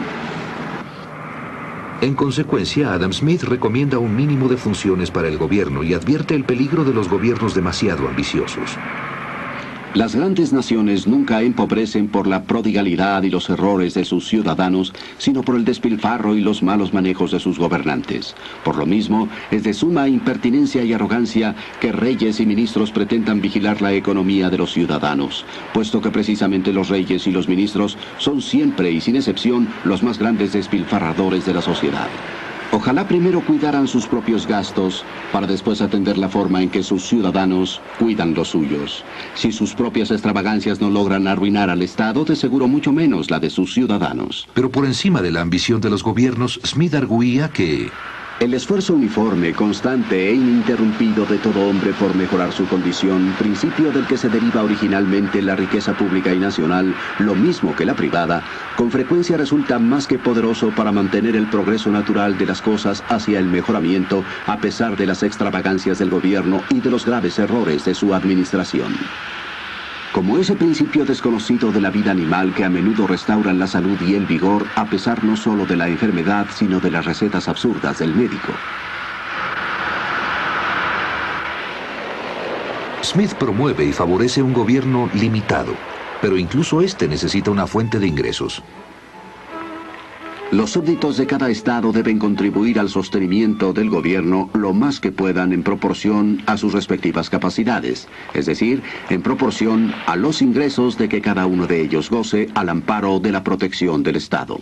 En 2.03 2.15
consecuencia, 2.15 2.93
Adam 2.93 3.15
Smith 3.15 3.45
recomienda 3.45 3.97
un 3.97 4.15
mínimo 4.15 4.49
de 4.49 4.59
funciones 4.59 5.11
para 5.11 5.29
el 5.29 5.39
gobierno 5.39 5.83
y 5.83 5.95
advierte 5.95 6.35
el 6.35 6.45
peligro 6.45 6.85
de 6.85 6.93
los 6.93 7.09
gobiernos 7.09 7.55
demasiado 7.55 8.07
ambiciosos. 8.07 8.77
Las 9.95 10.17
grandes 10.17 10.53
naciones 10.53 11.07
nunca 11.07 11.41
empobrecen 11.43 12.09
por 12.09 12.27
la 12.27 12.43
prodigalidad 12.43 13.23
y 13.23 13.31
los 13.31 13.49
errores 13.49 13.95
de 13.95 14.05
sus 14.05 14.27
ciudadanos, 14.27 14.93
sino 15.19 15.43
por 15.43 15.55
el 15.55 15.65
despilfarro 15.65 16.35
y 16.35 16.41
los 16.41 16.65
malos 16.65 16.93
manejos 16.93 17.31
de 17.31 17.39
sus 17.39 17.61
gobernantes. 17.61 18.35
Por 18.65 18.77
lo 18.77 18.87
mismo, 18.87 19.29
es 19.53 19.63
de 19.63 19.73
suma 19.73 20.09
impertinencia 20.09 20.83
y 20.83 20.93
arrogancia 20.93 21.55
que 21.81 21.93
reyes 21.93 22.41
y 22.41 22.47
ministros 22.47 22.91
pretendan 22.91 23.41
vigilar 23.41 23.83
la 23.83 23.93
economía 23.93 24.51
de 24.51 24.59
los 24.59 24.73
ciudadanos, 24.73 25.45
puesto 25.73 26.01
que 26.01 26.11
precisamente 26.11 26.73
los 26.73 26.89
reyes 26.89 27.29
y 27.29 27.31
los 27.31 27.47
ministros 27.49 27.97
son 28.19 28.43
siempre 28.43 28.91
y 28.91 29.01
sin 29.01 29.15
excepción 29.15 29.69
los 29.85 30.03
más 30.03 30.19
grandes 30.19 30.53
despilfarradores 30.53 31.47
de 31.47 31.55
la 31.55 31.63
sociedad. 31.63 32.09
Ojalá 32.75 33.07
primero 33.07 33.41
cuidaran 33.41 33.87
sus 33.87 34.09
propios 34.09 34.49
gastos 34.49 35.05
para 35.33 35.47
después 35.47 35.81
atender 35.81 36.19
la 36.19 36.29
forma 36.29 36.61
en 36.61 36.71
que 36.71 36.83
sus 36.83 37.07
ciudadanos 37.07 37.81
cuidan 38.01 38.35
los 38.35 38.49
suyos. 38.49 39.05
Si 39.37 39.53
sus 39.53 39.75
propias 39.75 40.11
extravagancias 40.11 40.81
no 40.81 40.91
logran 40.91 41.29
arruinar 41.29 41.71
al 41.71 41.83
Estado, 41.83 42.25
de 42.25 42.35
seguro 42.35 42.67
mucho 42.67 42.91
menos 42.93 43.31
la 43.31 43.39
de 43.39 43.49
sus 43.49 43.73
ciudadanos. 43.75 44.49
Pero 44.55 44.73
por 44.73 44.87
encima 44.87 45.23
de 45.23 45.31
la 45.31 45.41
ambición 45.41 45.81
de 45.81 45.91
los 45.91 46.03
gobiernos, 46.03 46.59
Smith 46.65 46.95
arguía 46.97 47.49
que 47.49 47.91
el 48.41 48.53
esfuerzo 48.53 48.95
uniforme, 48.95 49.53
constante 49.53 50.29
e 50.29 50.35
ininterrumpido 50.35 51.25
de 51.25 51.39
todo 51.39 51.69
hombre 51.69 51.93
por 51.93 52.15
mejorar 52.15 52.53
su 52.53 52.67
condición, 52.67 53.35
principio 53.39 53.93
del 53.93 54.07
que 54.07 54.19
se 54.19 54.29
deriva 54.29 54.63
originalmente 54.63 55.41
la 55.41 55.57
riqueza 55.57 55.95
pública 55.95 56.35
y 56.35 56.39
nacional, 56.39 56.95
lo 57.19 57.35
mismo 57.35 57.75
que 57.75 57.87
la 57.87 57.95
privada, 57.95 58.43
con 58.77 58.91
frecuencia 58.91 59.37
resulta 59.37 59.79
más 59.79 60.07
que 60.07 60.19
poderoso 60.19 60.71
para 60.71 60.93
mantener 60.93 61.37
el 61.37 61.47
progreso 61.47 61.91
natural 61.91 62.37
de 62.37 62.47
las 62.47 62.61
cosas 62.61 63.05
hacia 63.09 63.39
el 63.39 63.47
mejoramiento, 63.47 64.25
a 64.47 64.59
pesar 64.59 64.97
de 64.97 65.07
las 65.07 65.23
extravagancias 65.23 65.99
del 65.99 66.11
gobierno 66.11 66.63
y 66.71 66.81
de 66.81 66.91
los 66.91 67.07
graves 67.07 67.39
errores 67.39 67.85
de 67.85 67.95
su 67.95 68.15
administración. 68.15 68.95
Como 70.15 70.39
ese 70.39 70.55
principio 70.55 71.05
desconocido 71.05 71.73
de 71.73 71.81
la 71.81 71.91
vida 71.91 72.13
animal 72.13 72.55
que 72.55 72.63
a 72.63 72.71
menudo 72.71 73.05
restauran 73.05 73.59
la 73.59 73.67
salud 73.67 74.01
y 74.01 74.15
el 74.15 74.27
vigor 74.27 74.65
a 74.77 74.85
pesar 74.85 75.25
no 75.25 75.37
solo 75.37 75.67
de 75.67 75.77
la 75.77 75.89
enfermedad, 75.89 76.47
sino 76.55 76.79
de 76.79 76.93
las 76.93 77.05
recetas 77.05 77.49
absurdas 77.49 77.99
del 77.99 78.15
médico. 78.15 78.53
Smith 83.03 83.35
promueve 83.35 83.87
y 83.87 83.93
favorece 83.93 84.41
un 84.41 84.53
gobierno 84.53 85.11
limitado, 85.15 85.75
pero 86.23 86.37
incluso 86.37 86.81
este 86.81 87.09
necesita 87.09 87.51
una 87.51 87.67
fuente 87.67 87.99
de 87.99 88.07
ingresos. 88.07 88.63
Los 90.55 90.71
súbditos 90.71 91.17
de 91.17 91.27
cada 91.27 91.51
estado 91.51 91.91
deben 91.91 92.21
contribuir 92.21 92.79
al 92.79 92.89
sostenimiento 92.89 93.73
del 93.73 93.91
gobierno 93.91 94.51
lo 94.55 94.73
más 94.73 95.01
que 95.01 95.11
puedan 95.11 95.53
en 95.53 95.65
proporción 95.65 96.45
a 96.47 96.57
sus 96.57 96.73
respectivas 96.73 97.29
capacidades, 97.29 98.07
es 98.35 98.47
decir, 98.47 98.81
en 99.11 99.21
proporción 99.21 99.93
a 100.07 100.15
los 100.15 100.43
ingresos 100.43 100.97
de 100.97 101.09
que 101.09 101.21
cada 101.21 101.47
uno 101.47 101.67
de 101.67 101.81
ellos 101.81 102.09
goce 102.09 102.51
al 102.55 102.69
amparo 102.69 103.19
de 103.19 103.33
la 103.33 103.43
protección 103.43 104.05
del 104.05 104.15
Estado. 104.15 104.61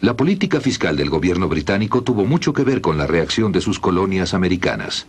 La 0.00 0.16
política 0.16 0.60
fiscal 0.60 0.96
del 0.96 1.10
gobierno 1.10 1.48
británico 1.48 2.04
tuvo 2.04 2.24
mucho 2.24 2.52
que 2.52 2.62
ver 2.62 2.80
con 2.80 2.96
la 2.96 3.08
reacción 3.08 3.50
de 3.50 3.60
sus 3.60 3.80
colonias 3.80 4.34
americanas. 4.34 5.08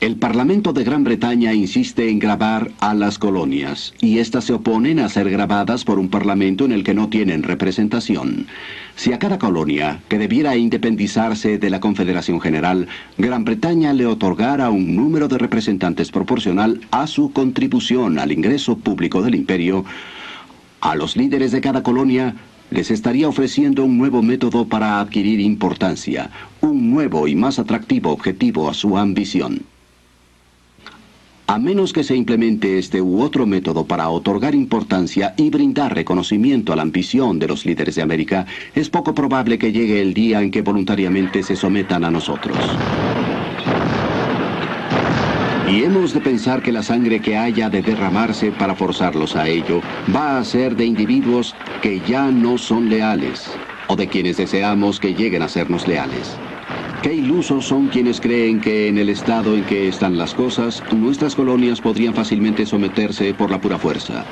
El 0.00 0.16
Parlamento 0.16 0.72
de 0.72 0.82
Gran 0.82 1.04
Bretaña 1.04 1.52
insiste 1.52 2.08
en 2.08 2.18
grabar 2.18 2.70
a 2.80 2.94
las 2.94 3.18
colonias, 3.18 3.92
y 4.00 4.16
éstas 4.16 4.44
se 4.44 4.54
oponen 4.54 4.98
a 4.98 5.10
ser 5.10 5.28
grabadas 5.28 5.84
por 5.84 5.98
un 5.98 6.08
Parlamento 6.08 6.64
en 6.64 6.72
el 6.72 6.84
que 6.84 6.94
no 6.94 7.10
tienen 7.10 7.42
representación. 7.42 8.46
Si 8.96 9.12
a 9.12 9.18
cada 9.18 9.38
colonia, 9.38 10.00
que 10.08 10.16
debiera 10.16 10.56
independizarse 10.56 11.58
de 11.58 11.68
la 11.68 11.80
Confederación 11.80 12.40
General, 12.40 12.88
Gran 13.18 13.44
Bretaña 13.44 13.92
le 13.92 14.06
otorgara 14.06 14.70
un 14.70 14.96
número 14.96 15.28
de 15.28 15.36
representantes 15.36 16.10
proporcional 16.10 16.80
a 16.90 17.06
su 17.06 17.30
contribución 17.32 18.18
al 18.18 18.32
ingreso 18.32 18.78
público 18.78 19.20
del 19.20 19.34
imperio, 19.34 19.84
a 20.80 20.94
los 20.94 21.14
líderes 21.14 21.52
de 21.52 21.60
cada 21.60 21.82
colonia 21.82 22.36
les 22.70 22.90
estaría 22.90 23.28
ofreciendo 23.28 23.84
un 23.84 23.98
nuevo 23.98 24.22
método 24.22 24.66
para 24.66 24.98
adquirir 24.98 25.40
importancia, 25.40 26.30
un 26.62 26.90
nuevo 26.90 27.28
y 27.28 27.34
más 27.34 27.58
atractivo 27.58 28.10
objetivo 28.12 28.70
a 28.70 28.72
su 28.72 28.96
ambición. 28.96 29.60
A 31.50 31.58
menos 31.58 31.92
que 31.92 32.04
se 32.04 32.14
implemente 32.14 32.78
este 32.78 33.02
u 33.02 33.22
otro 33.22 33.44
método 33.44 33.84
para 33.84 34.08
otorgar 34.08 34.54
importancia 34.54 35.34
y 35.36 35.50
brindar 35.50 35.92
reconocimiento 35.92 36.72
a 36.72 36.76
la 36.76 36.82
ambición 36.82 37.40
de 37.40 37.48
los 37.48 37.66
líderes 37.66 37.96
de 37.96 38.02
América, 38.02 38.46
es 38.72 38.88
poco 38.88 39.16
probable 39.16 39.58
que 39.58 39.72
llegue 39.72 40.00
el 40.00 40.14
día 40.14 40.42
en 40.42 40.52
que 40.52 40.62
voluntariamente 40.62 41.42
se 41.42 41.56
sometan 41.56 42.04
a 42.04 42.10
nosotros. 42.12 42.56
Y 45.68 45.82
hemos 45.82 46.14
de 46.14 46.20
pensar 46.20 46.62
que 46.62 46.70
la 46.70 46.84
sangre 46.84 47.18
que 47.18 47.36
haya 47.36 47.68
de 47.68 47.82
derramarse 47.82 48.52
para 48.52 48.76
forzarlos 48.76 49.34
a 49.34 49.48
ello 49.48 49.80
va 50.14 50.38
a 50.38 50.44
ser 50.44 50.76
de 50.76 50.84
individuos 50.84 51.56
que 51.82 52.00
ya 52.06 52.30
no 52.30 52.58
son 52.58 52.88
leales, 52.88 53.50
o 53.88 53.96
de 53.96 54.06
quienes 54.06 54.36
deseamos 54.36 55.00
que 55.00 55.14
lleguen 55.14 55.42
a 55.42 55.48
sernos 55.48 55.88
leales. 55.88 56.38
Qué 57.02 57.14
ilusos 57.14 57.64
son 57.64 57.88
quienes 57.88 58.20
creen 58.20 58.60
que 58.60 58.88
en 58.88 58.98
el 58.98 59.08
estado 59.08 59.54
en 59.54 59.64
que 59.64 59.88
están 59.88 60.18
las 60.18 60.34
cosas, 60.34 60.82
nuestras 60.92 61.34
colonias 61.34 61.80
podrían 61.80 62.12
fácilmente 62.12 62.66
someterse 62.66 63.32
por 63.32 63.50
la 63.50 63.58
pura 63.58 63.78
fuerza. 63.78 64.26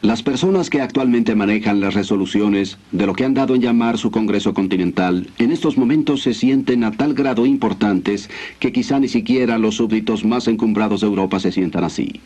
Las 0.00 0.22
personas 0.22 0.70
que 0.70 0.80
actualmente 0.80 1.34
manejan 1.34 1.80
las 1.80 1.92
resoluciones 1.92 2.78
de 2.90 3.06
lo 3.06 3.12
que 3.12 3.26
han 3.26 3.34
dado 3.34 3.54
en 3.54 3.60
llamar 3.60 3.98
su 3.98 4.10
Congreso 4.10 4.54
Continental, 4.54 5.28
en 5.38 5.52
estos 5.52 5.76
momentos 5.76 6.22
se 6.22 6.32
sienten 6.32 6.84
a 6.84 6.92
tal 6.92 7.12
grado 7.12 7.44
importantes 7.44 8.30
que 8.60 8.72
quizá 8.72 8.98
ni 8.98 9.08
siquiera 9.08 9.58
los 9.58 9.74
súbditos 9.74 10.24
más 10.24 10.48
encumbrados 10.48 11.02
de 11.02 11.08
Europa 11.08 11.38
se 11.38 11.52
sientan 11.52 11.84
así. 11.84 12.22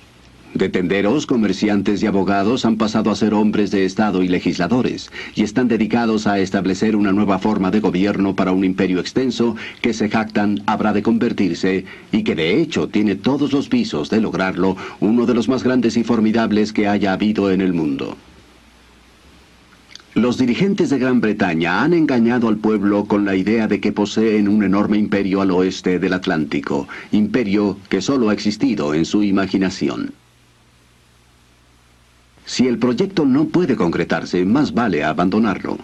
De 0.55 0.69
tenderos, 0.69 1.27
comerciantes 1.27 2.03
y 2.03 2.07
abogados 2.07 2.65
han 2.65 2.77
pasado 2.77 3.13
a 3.13 3.15
ser 3.15 3.35
hombres 3.35 3.71
de 3.71 3.85
Estado 3.85 4.25
y 4.25 4.29
legisladores, 4.29 5.11
y 5.37 5.45
están 5.45 5.69
dedicados 5.69 6.27
a 6.27 6.41
establecer 6.41 6.97
una 6.97 7.13
nueva 7.13 7.39
forma 7.39 7.71
de 7.71 7.79
gobierno 7.79 8.35
para 8.35 8.51
un 8.51 8.65
imperio 8.65 8.99
extenso 8.99 9.55
que 9.81 9.95
se 9.95 10.09
jactan 10.09 10.61
habrá 10.67 10.93
de 10.93 11.03
convertirse, 11.03 11.85
y 12.11 12.25
que 12.25 12.35
de 12.35 12.61
hecho 12.61 12.89
tiene 12.89 13.15
todos 13.15 13.53
los 13.53 13.71
visos 13.71 14.11
de 14.11 14.21
lograrlo, 14.21 14.77
uno 14.99 15.25
de 15.25 15.35
los 15.35 15.49
más 15.49 15.63
grandes 15.63 15.97
y 15.97 16.03
formidables 16.03 16.73
que 16.73 16.89
haya 16.89 17.13
habido 17.13 17.53
en 17.53 17.61
el 17.61 17.73
mundo. 17.73 18.17
Los 20.15 20.37
dirigentes 20.37 20.91
de 20.91 20.99
Gran 20.99 21.21
Bretaña 21.21 21.85
han 21.85 21.95
engañado 21.95 22.49
al 22.49 22.57
pueblo 22.57 23.05
con 23.05 23.25
la 23.25 23.37
idea 23.37 23.69
de 23.69 23.81
que 23.81 23.93
poseen 23.93 24.49
un 24.49 24.65
enorme 24.65 24.99
imperio 24.99 25.43
al 25.43 25.53
oeste 25.53 26.01
del 26.01 26.13
Atlántico, 26.13 26.89
imperio 27.13 27.79
que 27.89 28.03
solo 28.03 28.31
ha 28.31 28.33
existido 28.33 28.93
en 28.95 29.05
su 29.05 29.23
imaginación. 29.23 30.13
Si 32.51 32.67
el 32.67 32.79
proyecto 32.79 33.25
no 33.25 33.45
puede 33.45 33.77
concretarse, 33.77 34.45
más 34.45 34.75
vale 34.75 35.05
abandonarlo. 35.05 35.79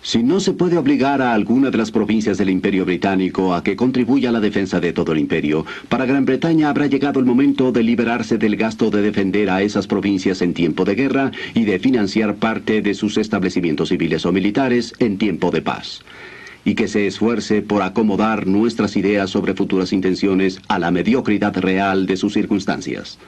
Si 0.00 0.22
no 0.22 0.38
se 0.38 0.52
puede 0.52 0.78
obligar 0.78 1.20
a 1.20 1.34
alguna 1.34 1.72
de 1.72 1.76
las 1.76 1.90
provincias 1.90 2.38
del 2.38 2.50
Imperio 2.50 2.84
Británico 2.84 3.52
a 3.52 3.64
que 3.64 3.74
contribuya 3.74 4.28
a 4.28 4.32
la 4.32 4.38
defensa 4.38 4.78
de 4.78 4.92
todo 4.92 5.10
el 5.10 5.18
imperio, 5.18 5.66
para 5.88 6.06
Gran 6.06 6.24
Bretaña 6.24 6.68
habrá 6.68 6.86
llegado 6.86 7.18
el 7.18 7.26
momento 7.26 7.72
de 7.72 7.82
liberarse 7.82 8.38
del 8.38 8.54
gasto 8.54 8.90
de 8.90 9.02
defender 9.02 9.50
a 9.50 9.60
esas 9.60 9.88
provincias 9.88 10.40
en 10.40 10.54
tiempo 10.54 10.84
de 10.84 10.94
guerra 10.94 11.32
y 11.52 11.64
de 11.64 11.80
financiar 11.80 12.36
parte 12.36 12.80
de 12.80 12.94
sus 12.94 13.18
establecimientos 13.18 13.88
civiles 13.88 14.24
o 14.26 14.30
militares 14.30 14.94
en 15.00 15.18
tiempo 15.18 15.50
de 15.50 15.62
paz. 15.62 16.04
Y 16.64 16.76
que 16.76 16.86
se 16.86 17.08
esfuerce 17.08 17.60
por 17.60 17.82
acomodar 17.82 18.46
nuestras 18.46 18.96
ideas 18.96 19.30
sobre 19.30 19.54
futuras 19.54 19.92
intenciones 19.92 20.60
a 20.68 20.78
la 20.78 20.92
mediocridad 20.92 21.56
real 21.58 22.06
de 22.06 22.16
sus 22.16 22.34
circunstancias. 22.34 23.18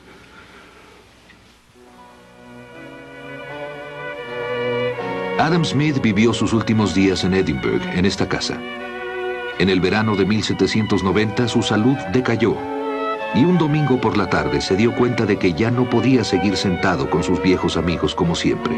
Adam 5.38 5.64
Smith 5.64 6.00
vivió 6.00 6.34
sus 6.34 6.52
últimos 6.52 6.94
días 6.94 7.24
en 7.24 7.34
Edinburgh, 7.34 7.82
en 7.94 8.04
esta 8.04 8.28
casa. 8.28 8.60
En 9.58 9.70
el 9.70 9.80
verano 9.80 10.14
de 10.14 10.26
1790 10.26 11.48
su 11.48 11.62
salud 11.62 11.96
decayó 12.12 12.56
y 13.34 13.44
un 13.44 13.56
domingo 13.56 14.00
por 14.00 14.16
la 14.18 14.28
tarde 14.28 14.60
se 14.60 14.76
dio 14.76 14.94
cuenta 14.94 15.24
de 15.24 15.38
que 15.38 15.54
ya 15.54 15.70
no 15.70 15.88
podía 15.88 16.22
seguir 16.22 16.56
sentado 16.56 17.08
con 17.08 17.22
sus 17.22 17.42
viejos 17.42 17.76
amigos 17.76 18.14
como 18.14 18.34
siempre. 18.34 18.76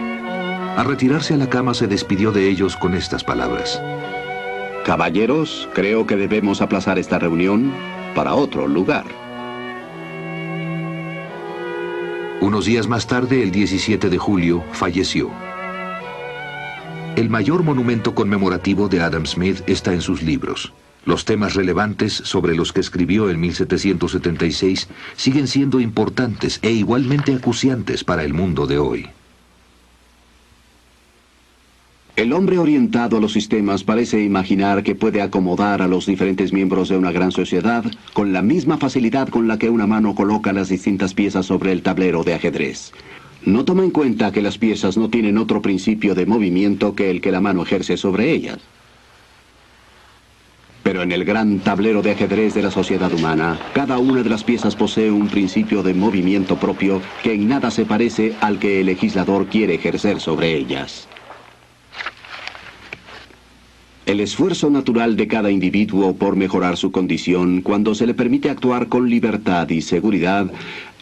Al 0.76 0.86
retirarse 0.86 1.34
a 1.34 1.36
la 1.36 1.50
cama 1.50 1.74
se 1.74 1.88
despidió 1.88 2.30
de 2.30 2.48
ellos 2.48 2.76
con 2.76 2.94
estas 2.94 3.24
palabras. 3.24 3.82
Caballeros, 4.84 5.68
creo 5.74 6.06
que 6.06 6.16
debemos 6.16 6.60
aplazar 6.60 6.98
esta 6.98 7.18
reunión 7.18 7.72
para 8.14 8.34
otro 8.34 8.68
lugar. 8.68 9.04
Unos 12.40 12.66
días 12.66 12.86
más 12.86 13.06
tarde, 13.06 13.42
el 13.42 13.50
17 13.50 14.08
de 14.08 14.18
julio, 14.18 14.62
falleció. 14.72 15.30
El 17.16 17.30
mayor 17.30 17.62
monumento 17.62 18.12
conmemorativo 18.12 18.88
de 18.88 19.00
Adam 19.00 19.24
Smith 19.24 19.62
está 19.68 19.92
en 19.92 20.00
sus 20.00 20.20
libros. 20.24 20.72
Los 21.04 21.24
temas 21.24 21.54
relevantes 21.54 22.12
sobre 22.12 22.56
los 22.56 22.72
que 22.72 22.80
escribió 22.80 23.30
en 23.30 23.38
1776 23.38 24.88
siguen 25.14 25.46
siendo 25.46 25.78
importantes 25.78 26.58
e 26.62 26.72
igualmente 26.72 27.32
acuciantes 27.32 28.02
para 28.02 28.24
el 28.24 28.34
mundo 28.34 28.66
de 28.66 28.78
hoy. 28.78 29.06
El 32.16 32.32
hombre 32.32 32.58
orientado 32.58 33.18
a 33.18 33.20
los 33.20 33.32
sistemas 33.32 33.84
parece 33.84 34.20
imaginar 34.24 34.82
que 34.82 34.96
puede 34.96 35.22
acomodar 35.22 35.82
a 35.82 35.88
los 35.88 36.06
diferentes 36.06 36.52
miembros 36.52 36.88
de 36.88 36.96
una 36.96 37.12
gran 37.12 37.30
sociedad 37.30 37.84
con 38.12 38.32
la 38.32 38.42
misma 38.42 38.76
facilidad 38.76 39.28
con 39.28 39.46
la 39.46 39.56
que 39.56 39.70
una 39.70 39.86
mano 39.86 40.16
coloca 40.16 40.52
las 40.52 40.68
distintas 40.68 41.14
piezas 41.14 41.46
sobre 41.46 41.70
el 41.70 41.82
tablero 41.82 42.24
de 42.24 42.34
ajedrez. 42.34 42.92
No 43.46 43.64
toma 43.64 43.84
en 43.84 43.90
cuenta 43.90 44.32
que 44.32 44.40
las 44.40 44.56
piezas 44.56 44.96
no 44.96 45.10
tienen 45.10 45.36
otro 45.36 45.60
principio 45.60 46.14
de 46.14 46.24
movimiento 46.24 46.94
que 46.94 47.10
el 47.10 47.20
que 47.20 47.30
la 47.30 47.40
mano 47.40 47.62
ejerce 47.62 47.96
sobre 47.96 48.30
ellas. 48.30 48.58
Pero 50.82 51.02
en 51.02 51.12
el 51.12 51.24
gran 51.24 51.60
tablero 51.60 52.02
de 52.02 52.12
ajedrez 52.12 52.54
de 52.54 52.62
la 52.62 52.70
sociedad 52.70 53.12
humana, 53.12 53.58
cada 53.74 53.98
una 53.98 54.22
de 54.22 54.30
las 54.30 54.44
piezas 54.44 54.76
posee 54.76 55.10
un 55.10 55.28
principio 55.28 55.82
de 55.82 55.94
movimiento 55.94 56.56
propio 56.56 57.00
que 57.22 57.34
en 57.34 57.48
nada 57.48 57.70
se 57.70 57.84
parece 57.84 58.34
al 58.40 58.58
que 58.58 58.80
el 58.80 58.86
legislador 58.86 59.46
quiere 59.46 59.74
ejercer 59.74 60.20
sobre 60.20 60.54
ellas. 60.54 61.08
El 64.06 64.20
esfuerzo 64.20 64.68
natural 64.68 65.16
de 65.16 65.26
cada 65.26 65.50
individuo 65.50 66.14
por 66.14 66.36
mejorar 66.36 66.76
su 66.76 66.92
condición 66.92 67.62
cuando 67.62 67.94
se 67.94 68.06
le 68.06 68.12
permite 68.12 68.50
actuar 68.50 68.88
con 68.88 69.08
libertad 69.08 69.70
y 69.70 69.80
seguridad 69.80 70.52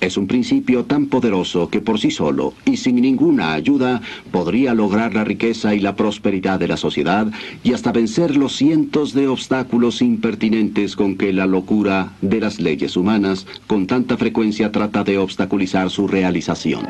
es 0.02 0.16
un 0.16 0.26
principio 0.26 0.84
tan 0.84 1.06
poderoso 1.06 1.70
que 1.70 1.80
por 1.80 1.98
sí 1.98 2.10
solo 2.10 2.54
y 2.64 2.76
sin 2.76 2.96
ninguna 2.96 3.52
ayuda 3.54 4.02
podría 4.32 4.74
lograr 4.74 5.14
la 5.14 5.24
riqueza 5.24 5.74
y 5.74 5.80
la 5.80 5.94
prosperidad 5.94 6.58
de 6.58 6.68
la 6.68 6.76
sociedad 6.76 7.28
y 7.62 7.72
hasta 7.72 7.92
vencer 7.92 8.36
los 8.36 8.56
cientos 8.56 9.14
de 9.14 9.28
obstáculos 9.28 10.02
impertinentes 10.02 10.96
con 10.96 11.16
que 11.16 11.32
la 11.32 11.46
locura 11.46 12.12
de 12.20 12.40
las 12.40 12.60
leyes 12.60 12.96
humanas 12.96 13.46
con 13.68 13.86
tanta 13.86 14.16
frecuencia 14.16 14.72
trata 14.72 15.04
de 15.04 15.18
obstaculizar 15.18 15.88
su 15.88 16.08
realización. 16.08 16.82